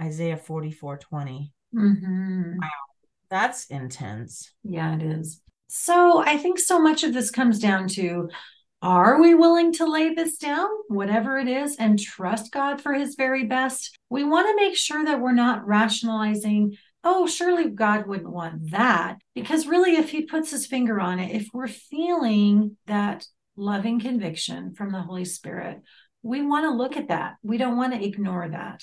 Isaiah 0.00 0.36
44 0.36 0.98
20. 0.98 1.52
Mm-hmm. 1.74 2.52
Wow, 2.60 2.68
that's 3.28 3.66
intense. 3.66 4.52
Yeah, 4.62 4.94
it 4.94 5.02
is. 5.02 5.40
So 5.72 6.20
I 6.20 6.36
think 6.36 6.58
so 6.58 6.80
much 6.80 7.04
of 7.04 7.14
this 7.14 7.30
comes 7.30 7.60
down 7.60 7.86
to 7.88 8.28
are 8.82 9.20
we 9.20 9.34
willing 9.34 9.72
to 9.74 9.86
lay 9.86 10.14
this 10.14 10.36
down, 10.36 10.68
whatever 10.88 11.38
it 11.38 11.46
is, 11.46 11.76
and 11.76 11.98
trust 11.98 12.50
God 12.50 12.80
for 12.80 12.92
his 12.92 13.14
very 13.14 13.44
best? 13.44 13.96
We 14.08 14.24
want 14.24 14.48
to 14.48 14.56
make 14.56 14.76
sure 14.76 15.04
that 15.04 15.20
we're 15.20 15.32
not 15.32 15.66
rationalizing, 15.66 16.76
oh, 17.04 17.26
surely 17.28 17.70
God 17.70 18.08
wouldn't 18.08 18.32
want 18.32 18.72
that. 18.72 19.18
Because 19.34 19.66
really, 19.66 19.96
if 19.96 20.10
he 20.10 20.22
puts 20.22 20.50
his 20.50 20.66
finger 20.66 21.00
on 21.00 21.20
it, 21.20 21.36
if 21.36 21.48
we're 21.52 21.68
feeling 21.68 22.76
that 22.86 23.26
loving 23.54 24.00
conviction 24.00 24.74
from 24.74 24.90
the 24.90 25.02
Holy 25.02 25.24
Spirit, 25.24 25.82
we 26.22 26.42
want 26.42 26.64
to 26.64 26.70
look 26.70 26.96
at 26.96 27.08
that. 27.08 27.36
We 27.44 27.58
don't 27.58 27.76
want 27.76 27.92
to 27.92 28.04
ignore 28.04 28.48
that. 28.48 28.80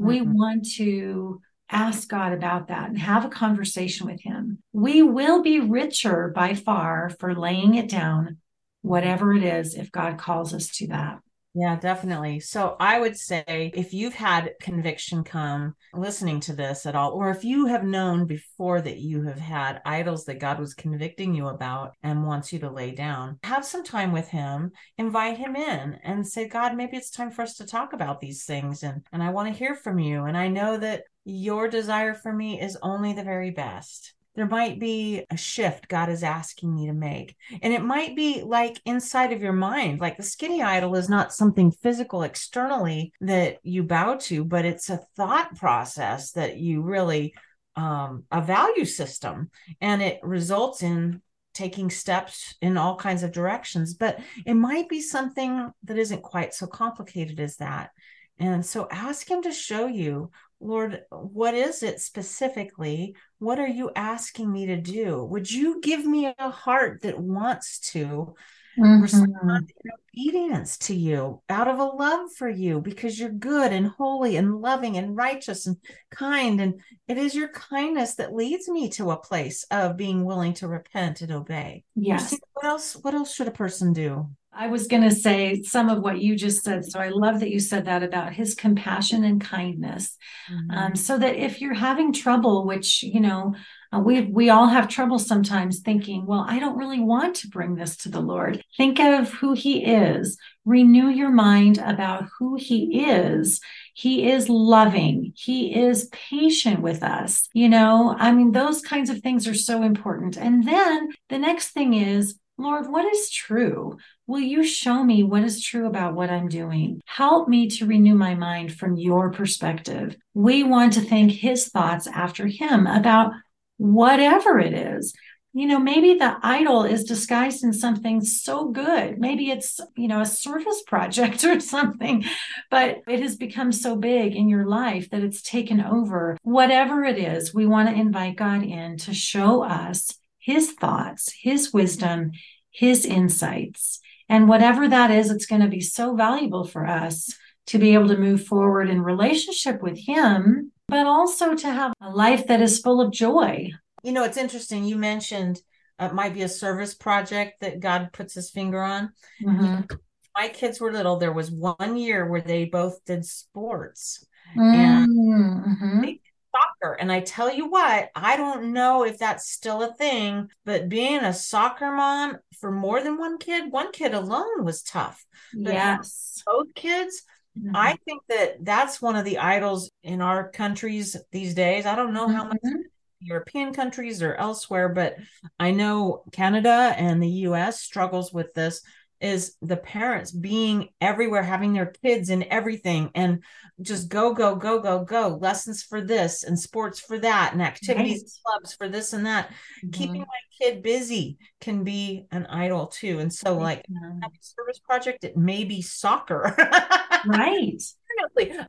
Mm-hmm. 0.00 0.06
We 0.06 0.20
want 0.22 0.70
to 0.76 1.42
ask 1.70 2.08
God 2.08 2.32
about 2.32 2.68
that 2.68 2.88
and 2.88 2.98
have 2.98 3.24
a 3.24 3.30
conversation 3.30 4.06
with 4.06 4.20
Him. 4.20 4.58
We 4.72 5.02
will 5.02 5.42
be 5.42 5.60
richer 5.60 6.32
by 6.34 6.54
far 6.54 7.10
for 7.18 7.34
laying 7.34 7.74
it 7.74 7.88
down, 7.88 8.38
whatever 8.82 9.32
it 9.34 9.42
is, 9.42 9.74
if 9.74 9.92
God 9.92 10.18
calls 10.18 10.52
us 10.52 10.68
to 10.78 10.88
that. 10.88 11.20
Yeah, 11.52 11.76
definitely. 11.80 12.38
So 12.38 12.76
I 12.78 13.00
would 13.00 13.16
say 13.16 13.72
if 13.74 13.92
you've 13.92 14.14
had 14.14 14.52
conviction 14.60 15.24
come 15.24 15.74
listening 15.92 16.38
to 16.40 16.52
this 16.52 16.86
at 16.86 16.94
all, 16.94 17.10
or 17.10 17.30
if 17.30 17.42
you 17.42 17.66
have 17.66 17.82
known 17.82 18.26
before 18.26 18.80
that 18.80 18.98
you 18.98 19.24
have 19.24 19.40
had 19.40 19.82
idols 19.84 20.26
that 20.26 20.38
God 20.38 20.60
was 20.60 20.74
convicting 20.74 21.34
you 21.34 21.48
about 21.48 21.94
and 22.04 22.24
wants 22.24 22.52
you 22.52 22.60
to 22.60 22.70
lay 22.70 22.92
down, 22.92 23.40
have 23.42 23.64
some 23.64 23.82
time 23.82 24.12
with 24.12 24.28
Him, 24.28 24.70
invite 24.96 25.38
Him 25.38 25.56
in 25.56 25.98
and 26.04 26.24
say, 26.24 26.46
God, 26.46 26.76
maybe 26.76 26.96
it's 26.96 27.10
time 27.10 27.32
for 27.32 27.42
us 27.42 27.56
to 27.56 27.66
talk 27.66 27.94
about 27.94 28.20
these 28.20 28.44
things. 28.44 28.84
And, 28.84 29.04
and 29.12 29.20
I 29.20 29.30
want 29.30 29.48
to 29.48 29.58
hear 29.58 29.74
from 29.74 29.98
you. 29.98 30.26
And 30.26 30.36
I 30.36 30.46
know 30.46 30.76
that 30.78 31.02
your 31.24 31.68
desire 31.68 32.14
for 32.14 32.32
me 32.32 32.60
is 32.60 32.78
only 32.82 33.12
the 33.12 33.24
very 33.24 33.50
best 33.50 34.14
there 34.34 34.46
might 34.46 34.78
be 34.78 35.24
a 35.30 35.36
shift 35.36 35.88
God 35.88 36.08
is 36.08 36.22
asking 36.22 36.74
me 36.74 36.86
to 36.86 36.92
make. 36.92 37.36
And 37.62 37.72
it 37.72 37.82
might 37.82 38.14
be 38.14 38.42
like 38.42 38.80
inside 38.84 39.32
of 39.32 39.42
your 39.42 39.52
mind, 39.52 40.00
like 40.00 40.16
the 40.16 40.22
skinny 40.22 40.62
idol 40.62 40.94
is 40.94 41.08
not 41.08 41.34
something 41.34 41.72
physical 41.72 42.22
externally 42.22 43.12
that 43.20 43.58
you 43.62 43.82
bow 43.82 44.16
to, 44.22 44.44
but 44.44 44.64
it's 44.64 44.88
a 44.88 45.00
thought 45.16 45.56
process 45.56 46.32
that 46.32 46.58
you 46.58 46.82
really, 46.82 47.34
um, 47.76 48.24
a 48.30 48.40
value 48.40 48.84
system, 48.84 49.50
and 49.80 50.00
it 50.00 50.20
results 50.22 50.82
in 50.82 51.20
taking 51.52 51.90
steps 51.90 52.54
in 52.62 52.78
all 52.78 52.94
kinds 52.94 53.24
of 53.24 53.32
directions. 53.32 53.94
But 53.94 54.20
it 54.46 54.54
might 54.54 54.88
be 54.88 55.00
something 55.00 55.72
that 55.84 55.98
isn't 55.98 56.22
quite 56.22 56.54
so 56.54 56.68
complicated 56.68 57.40
as 57.40 57.56
that. 57.56 57.90
And 58.38 58.64
so 58.64 58.88
ask 58.90 59.28
him 59.28 59.42
to 59.42 59.52
show 59.52 59.86
you 59.86 60.30
Lord, 60.60 61.02
what 61.10 61.54
is 61.54 61.82
it 61.82 62.00
specifically? 62.00 63.16
What 63.38 63.58
are 63.58 63.66
you 63.66 63.90
asking 63.96 64.52
me 64.52 64.66
to 64.66 64.76
do? 64.76 65.24
Would 65.24 65.50
you 65.50 65.80
give 65.80 66.04
me 66.04 66.32
a 66.38 66.50
heart 66.50 67.02
that 67.02 67.18
wants 67.18 67.80
to 67.92 68.34
mm-hmm. 68.78 69.00
respond 69.00 69.72
in 69.84 69.90
obedience 70.12 70.76
to 70.78 70.94
you 70.94 71.40
out 71.48 71.68
of 71.68 71.78
a 71.78 71.84
love 71.84 72.30
for 72.36 72.48
you 72.48 72.80
because 72.80 73.18
you're 73.18 73.30
good 73.30 73.72
and 73.72 73.86
holy 73.86 74.36
and 74.36 74.60
loving 74.60 74.98
and 74.98 75.16
righteous 75.16 75.66
and 75.66 75.78
kind? 76.10 76.60
And 76.60 76.80
it 77.08 77.16
is 77.16 77.34
your 77.34 77.48
kindness 77.48 78.16
that 78.16 78.34
leads 78.34 78.68
me 78.68 78.90
to 78.90 79.12
a 79.12 79.16
place 79.16 79.64
of 79.70 79.96
being 79.96 80.24
willing 80.24 80.52
to 80.54 80.68
repent 80.68 81.22
and 81.22 81.32
obey. 81.32 81.84
Yes. 81.94 82.38
What 82.52 82.66
else? 82.66 82.92
What 82.94 83.14
else 83.14 83.34
should 83.34 83.48
a 83.48 83.52
person 83.52 83.94
do? 83.94 84.28
I 84.52 84.66
was 84.66 84.88
going 84.88 85.04
to 85.04 85.14
say 85.14 85.62
some 85.62 85.88
of 85.88 86.02
what 86.02 86.20
you 86.20 86.34
just 86.34 86.64
said. 86.64 86.84
So 86.84 86.98
I 86.98 87.08
love 87.08 87.40
that 87.40 87.50
you 87.50 87.60
said 87.60 87.84
that 87.86 88.02
about 88.02 88.32
his 88.32 88.54
compassion 88.54 89.22
and 89.24 89.40
kindness. 89.40 90.16
Mm-hmm. 90.50 90.70
Um, 90.70 90.96
so 90.96 91.18
that 91.18 91.36
if 91.36 91.60
you're 91.60 91.74
having 91.74 92.12
trouble, 92.12 92.66
which, 92.66 93.02
you 93.02 93.20
know, 93.20 93.54
uh, 93.92 93.98
we 93.98 94.22
we 94.22 94.50
all 94.50 94.68
have 94.68 94.88
trouble 94.88 95.18
sometimes 95.18 95.80
thinking, 95.80 96.24
well, 96.24 96.44
I 96.48 96.60
don't 96.60 96.78
really 96.78 97.00
want 97.00 97.36
to 97.36 97.48
bring 97.48 97.74
this 97.74 97.96
to 97.98 98.08
the 98.08 98.20
Lord. 98.20 98.62
Think 98.76 99.00
of 99.00 99.32
who 99.32 99.52
he 99.52 99.84
is. 99.84 100.38
Renew 100.64 101.08
your 101.08 101.30
mind 101.30 101.78
about 101.78 102.28
who 102.38 102.56
he 102.56 103.04
is. 103.04 103.60
He 103.94 104.30
is 104.30 104.48
loving. 104.48 105.32
He 105.36 105.74
is 105.74 106.08
patient 106.12 106.82
with 106.82 107.02
us. 107.02 107.48
You 107.52 107.68
know, 107.68 108.14
I 108.16 108.30
mean, 108.32 108.52
those 108.52 108.80
kinds 108.80 109.10
of 109.10 109.20
things 109.20 109.48
are 109.48 109.54
so 109.54 109.82
important. 109.82 110.36
And 110.36 110.66
then 110.66 111.08
the 111.28 111.38
next 111.38 111.70
thing 111.70 111.94
is 111.94 112.38
Lord, 112.60 112.88
what 112.88 113.06
is 113.06 113.30
true? 113.30 113.96
Will 114.30 114.38
you 114.38 114.62
show 114.62 115.02
me 115.02 115.24
what 115.24 115.42
is 115.42 115.60
true 115.60 115.88
about 115.88 116.14
what 116.14 116.30
I'm 116.30 116.46
doing? 116.46 117.00
Help 117.04 117.48
me 117.48 117.66
to 117.70 117.84
renew 117.84 118.14
my 118.14 118.36
mind 118.36 118.72
from 118.72 118.96
your 118.96 119.32
perspective. 119.32 120.14
We 120.34 120.62
want 120.62 120.92
to 120.92 121.00
think 121.00 121.32
his 121.32 121.66
thoughts 121.68 122.06
after 122.06 122.46
him 122.46 122.86
about 122.86 123.32
whatever 123.76 124.60
it 124.60 124.72
is. 124.72 125.12
You 125.52 125.66
know, 125.66 125.80
maybe 125.80 126.14
the 126.14 126.36
idol 126.44 126.84
is 126.84 127.02
disguised 127.02 127.64
in 127.64 127.72
something 127.72 128.20
so 128.20 128.68
good. 128.68 129.18
Maybe 129.18 129.50
it's, 129.50 129.80
you 129.96 130.06
know, 130.06 130.20
a 130.20 130.26
service 130.26 130.84
project 130.86 131.42
or 131.44 131.58
something, 131.58 132.24
but 132.70 132.98
it 133.08 133.18
has 133.22 133.34
become 133.34 133.72
so 133.72 133.96
big 133.96 134.36
in 134.36 134.48
your 134.48 134.64
life 134.64 135.10
that 135.10 135.24
it's 135.24 135.42
taken 135.42 135.80
over. 135.80 136.38
Whatever 136.44 137.02
it 137.02 137.18
is, 137.18 137.52
we 137.52 137.66
want 137.66 137.88
to 137.88 138.00
invite 138.00 138.36
God 138.36 138.62
in 138.62 138.96
to 138.98 139.12
show 139.12 139.64
us 139.64 140.16
his 140.38 140.70
thoughts, 140.70 141.32
his 141.42 141.72
wisdom, 141.72 142.30
his 142.70 143.04
insights. 143.04 144.00
And 144.30 144.48
whatever 144.48 144.86
that 144.88 145.10
is, 145.10 145.28
it's 145.30 145.44
going 145.44 145.60
to 145.60 145.68
be 145.68 145.80
so 145.80 146.14
valuable 146.14 146.64
for 146.64 146.86
us 146.86 147.34
to 147.66 147.78
be 147.78 147.94
able 147.94 148.08
to 148.08 148.16
move 148.16 148.46
forward 148.46 148.88
in 148.88 149.02
relationship 149.02 149.82
with 149.82 149.98
him, 149.98 150.70
but 150.86 151.06
also 151.06 151.56
to 151.56 151.66
have 151.66 151.92
a 152.00 152.10
life 152.10 152.46
that 152.46 152.62
is 152.62 152.78
full 152.78 153.00
of 153.00 153.12
joy. 153.12 153.72
You 154.04 154.12
know, 154.12 154.22
it's 154.24 154.36
interesting. 154.36 154.84
You 154.84 154.96
mentioned 154.96 155.60
uh, 155.98 156.06
it 156.06 156.14
might 156.14 156.32
be 156.32 156.42
a 156.42 156.48
service 156.48 156.94
project 156.94 157.60
that 157.60 157.80
God 157.80 158.10
puts 158.12 158.34
his 158.34 158.50
finger 158.50 158.80
on. 158.80 159.12
Mm-hmm. 159.42 159.96
My 160.36 160.48
kids 160.48 160.80
were 160.80 160.92
little. 160.92 161.16
There 161.16 161.32
was 161.32 161.50
one 161.50 161.96
year 161.96 162.26
where 162.26 162.40
they 162.40 162.66
both 162.66 163.04
did 163.04 163.24
sports. 163.24 164.24
Mm-hmm. 164.56 164.62
And 164.62 166.18
soccer. 166.52 166.94
And 166.94 167.10
I 167.10 167.20
tell 167.20 167.52
you 167.52 167.68
what, 167.68 168.10
I 168.14 168.36
don't 168.36 168.72
know 168.72 169.04
if 169.04 169.18
that's 169.18 169.50
still 169.50 169.82
a 169.82 169.94
thing, 169.94 170.48
but 170.64 170.88
being 170.88 171.20
a 171.20 171.32
soccer 171.32 171.90
mom 171.90 172.38
for 172.60 172.70
more 172.70 173.02
than 173.02 173.18
one 173.18 173.38
kid, 173.38 173.72
one 173.72 173.92
kid 173.92 174.14
alone 174.14 174.64
was 174.64 174.82
tough. 174.82 175.24
But 175.54 175.72
yes. 175.72 176.42
Both 176.46 176.74
kids, 176.74 177.22
mm-hmm. 177.58 177.74
I 177.74 177.96
think 178.04 178.22
that 178.28 178.64
that's 178.64 179.00
one 179.00 179.16
of 179.16 179.24
the 179.24 179.38
idols 179.38 179.90
in 180.02 180.20
our 180.20 180.50
countries 180.50 181.16
these 181.32 181.54
days. 181.54 181.86
I 181.86 181.96
don't 181.96 182.12
know 182.12 182.26
mm-hmm. 182.26 182.36
how 182.36 182.44
much 182.44 182.58
mm-hmm. 182.64 182.82
European 183.20 183.72
countries 183.72 184.22
or 184.22 184.34
elsewhere, 184.34 184.88
but 184.88 185.16
I 185.58 185.70
know 185.70 186.22
Canada 186.32 186.94
and 186.96 187.22
the 187.22 187.28
US 187.28 187.80
struggles 187.80 188.32
with 188.32 188.52
this 188.54 188.82
is 189.20 189.56
the 189.60 189.76
parents 189.76 190.30
being 190.30 190.88
everywhere, 191.00 191.42
having 191.42 191.72
their 191.72 191.92
kids 192.02 192.30
in 192.30 192.44
everything 192.44 193.10
and 193.14 193.42
just 193.82 194.08
go, 194.08 194.32
go, 194.32 194.56
go, 194.56 194.80
go, 194.80 195.04
go. 195.04 195.38
Lessons 195.40 195.82
for 195.82 196.00
this 196.00 196.42
and 196.42 196.58
sports 196.58 196.98
for 196.98 197.18
that 197.18 197.52
and 197.52 197.62
activities 197.62 198.40
right. 198.46 198.58
clubs 198.60 198.74
for 198.74 198.88
this 198.88 199.12
and 199.12 199.26
that. 199.26 199.48
Mm-hmm. 199.48 199.90
Keeping 199.90 200.20
my 200.20 200.26
kid 200.58 200.82
busy 200.82 201.38
can 201.60 201.84
be 201.84 202.26
an 202.30 202.46
idol 202.46 202.86
too. 202.86 203.18
And 203.18 203.32
so, 203.32 203.56
like, 203.56 203.84
yeah. 203.88 204.28
service 204.40 204.78
project, 204.78 205.24
it 205.24 205.36
may 205.36 205.64
be 205.64 205.82
soccer. 205.82 206.54
right. 207.26 207.82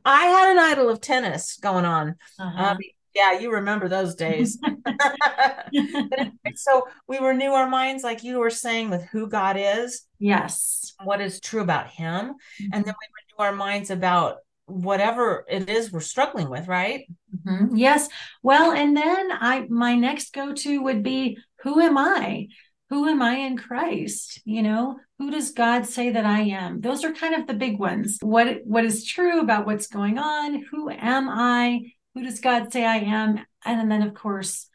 I 0.04 0.24
had 0.24 0.52
an 0.52 0.58
idol 0.58 0.88
of 0.88 1.00
tennis 1.00 1.56
going 1.58 1.84
on. 1.84 2.16
Uh-huh. 2.38 2.62
Uh, 2.62 2.76
yeah, 3.14 3.38
you 3.38 3.52
remember 3.52 3.88
those 3.88 4.14
days. 4.14 4.58
so 6.54 6.88
we 7.06 7.18
renew 7.18 7.50
our 7.50 7.68
minds, 7.68 8.02
like 8.02 8.22
you 8.22 8.38
were 8.38 8.50
saying, 8.50 8.90
with 8.90 9.02
who 9.04 9.28
God 9.28 9.56
is. 9.58 10.06
Yes. 10.18 10.94
What 11.02 11.20
is 11.20 11.40
true 11.40 11.62
about 11.62 11.88
Him. 11.88 12.26
Mm-hmm. 12.26 12.68
And 12.72 12.84
then 12.84 12.94
we 12.94 13.40
renew 13.44 13.50
our 13.50 13.54
minds 13.54 13.90
about 13.90 14.36
whatever 14.66 15.44
it 15.48 15.68
is 15.68 15.92
we're 15.92 16.00
struggling 16.00 16.48
with, 16.48 16.68
right? 16.68 17.06
Mm-hmm. 17.46 17.76
Yes. 17.76 18.08
Well, 18.42 18.72
and 18.72 18.96
then 18.96 19.30
I 19.32 19.66
my 19.68 19.94
next 19.94 20.32
go-to 20.32 20.82
would 20.82 21.02
be 21.02 21.38
who 21.62 21.80
am 21.80 21.98
I? 21.98 22.48
Who 22.90 23.06
am 23.08 23.22
I 23.22 23.36
in 23.36 23.56
Christ? 23.56 24.40
You 24.44 24.62
know, 24.62 24.96
who 25.18 25.30
does 25.30 25.52
God 25.52 25.86
say 25.86 26.10
that 26.10 26.26
I 26.26 26.40
am? 26.40 26.80
Those 26.80 27.04
are 27.04 27.12
kind 27.12 27.34
of 27.34 27.46
the 27.46 27.54
big 27.54 27.78
ones. 27.78 28.18
What 28.20 28.58
what 28.64 28.84
is 28.84 29.06
true 29.06 29.40
about 29.40 29.66
what's 29.66 29.86
going 29.86 30.18
on? 30.18 30.62
Who 30.70 30.90
am 30.90 31.28
I? 31.28 31.92
Who 32.14 32.22
does 32.22 32.40
God 32.40 32.72
say 32.72 32.84
I 32.84 32.96
am? 32.98 33.44
And 33.64 33.90
then, 33.90 34.02
of 34.02 34.14
course, 34.14 34.68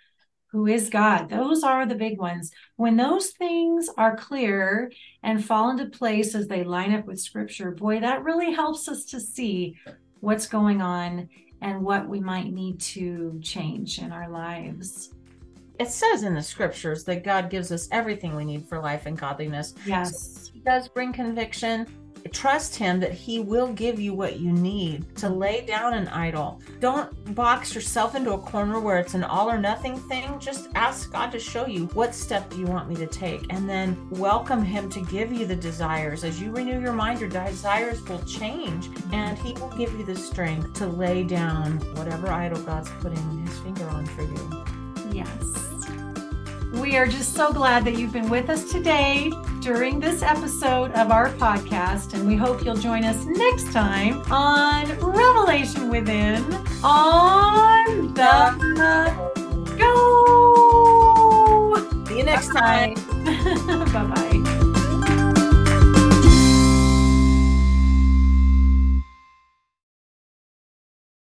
who 0.52 0.66
is 0.66 0.90
God? 0.90 1.30
Those 1.30 1.64
are 1.64 1.86
the 1.86 1.96
big 1.96 2.20
ones. 2.20 2.52
When 2.78 2.96
those 2.98 3.32
things 3.32 3.90
are 3.98 4.16
clear 4.16 4.92
and 5.22 5.44
fall 5.44 5.70
into 5.70 5.86
place 5.88 6.34
as 6.36 6.48
they 6.48 6.64
line 6.64 6.94
up 6.94 7.06
with 7.06 7.20
scripture, 7.20 7.72
boy, 7.72 8.00
that 8.00 8.24
really 8.24 8.54
helps 8.54 8.88
us 8.88 9.06
to 9.06 9.20
see 9.20 9.76
what's 10.22 10.48
going 10.48 10.82
on 10.82 11.30
and 11.62 11.84
what 11.84 12.08
we 12.08 12.20
might 12.20 12.52
need 12.52 12.80
to 12.80 13.40
change 13.44 14.00
in 14.00 14.12
our 14.12 14.30
lives. 14.30 15.12
It 15.80 15.90
says 15.90 16.24
in 16.24 16.34
the 16.34 16.42
scriptures 16.42 17.04
that 17.04 17.24
God 17.24 17.50
gives 17.50 17.72
us 17.72 17.88
everything 17.92 18.36
we 18.36 18.46
need 18.46 18.66
for 18.66 18.80
life 18.80 19.06
and 19.06 19.18
godliness. 19.18 19.76
Yes. 19.86 20.46
So 20.48 20.54
he 20.54 20.60
does 20.62 20.88
bring 20.88 21.14
conviction 21.14 21.86
trust 22.28 22.76
him 22.76 23.00
that 23.00 23.14
he 23.14 23.40
will 23.40 23.72
give 23.74 24.00
you 24.00 24.14
what 24.14 24.40
you 24.40 24.52
need 24.52 25.16
to 25.18 25.30
lay 25.30 25.66
down 25.66 25.94
an 25.94 26.08
idol. 26.10 26.62
Don't 26.80 27.36
box 27.36 27.74
yourself 27.74 28.16
into 28.16 28.34
a 28.34 28.38
corner 28.38 28.80
where 28.80 28.98
it's 28.98 29.14
an 29.14 29.24
all 29.24 29.50
or 29.50 29.58
nothing 29.58 29.98
thing. 29.98 30.40
Just 30.40 30.70
ask 30.76 31.12
God 31.12 31.32
to 31.32 31.40
show 31.40 31.66
you 31.66 31.86
what 31.88 32.14
step 32.14 32.50
do 32.50 32.60
you 32.60 32.66
want 32.66 32.90
me 32.90 32.96
to 32.96 33.08
take 33.08 33.46
and 33.52 33.70
then 33.70 34.10
welcome 34.12 34.64
him 34.64 34.90
to 34.90 35.02
give 35.06 35.32
you 35.32 35.46
the 35.46 35.56
desires. 35.56 36.24
As 36.24 36.42
you 36.42 36.52
renew 36.52 36.80
your 36.82 36.94
mind, 36.94 37.20
your 37.20 37.30
desires 37.30 38.02
will 38.04 38.24
change 38.24 38.90
and 39.12 39.38
he 39.38 39.54
will 39.54 39.76
give 39.78 39.92
you 39.94 40.06
the 40.06 40.16
strength 40.16 40.74
to 40.74 40.88
lay 40.88 41.24
down 41.24 41.78
whatever 41.96 42.30
idol 42.30 42.62
God's 42.64 42.90
putting 43.02 43.46
his 43.46 43.60
finger 43.60 43.88
on 43.90 44.06
for 44.06 44.24
you. 44.24 44.66
Yes. 45.14 45.67
We 46.82 46.96
are 46.98 47.08
just 47.08 47.34
so 47.34 47.52
glad 47.52 47.84
that 47.86 47.98
you've 47.98 48.14
been 48.14 48.30
with 48.30 48.50
us 48.50 48.72
today 48.72 49.32
during 49.60 50.00
this 50.00 50.22
episode 50.22 50.92
of 50.92 51.12
our 51.12 51.30
podcast, 51.34 52.14
and 52.14 52.28
we 52.28 52.36
hope 52.36 52.64
you'll 52.64 52.76
join 52.78 53.04
us 53.04 53.26
next 53.26 53.72
time 53.74 54.22
on 54.32 54.88
Revelation 55.00 55.90
Within 55.90 56.44
on 56.84 58.14
the 58.14 58.56
go. 59.78 60.16
See 62.08 62.18
you 62.20 62.24
next 62.24 62.48
time. 62.48 62.94
bye 63.94 64.06
bye. 64.14 64.44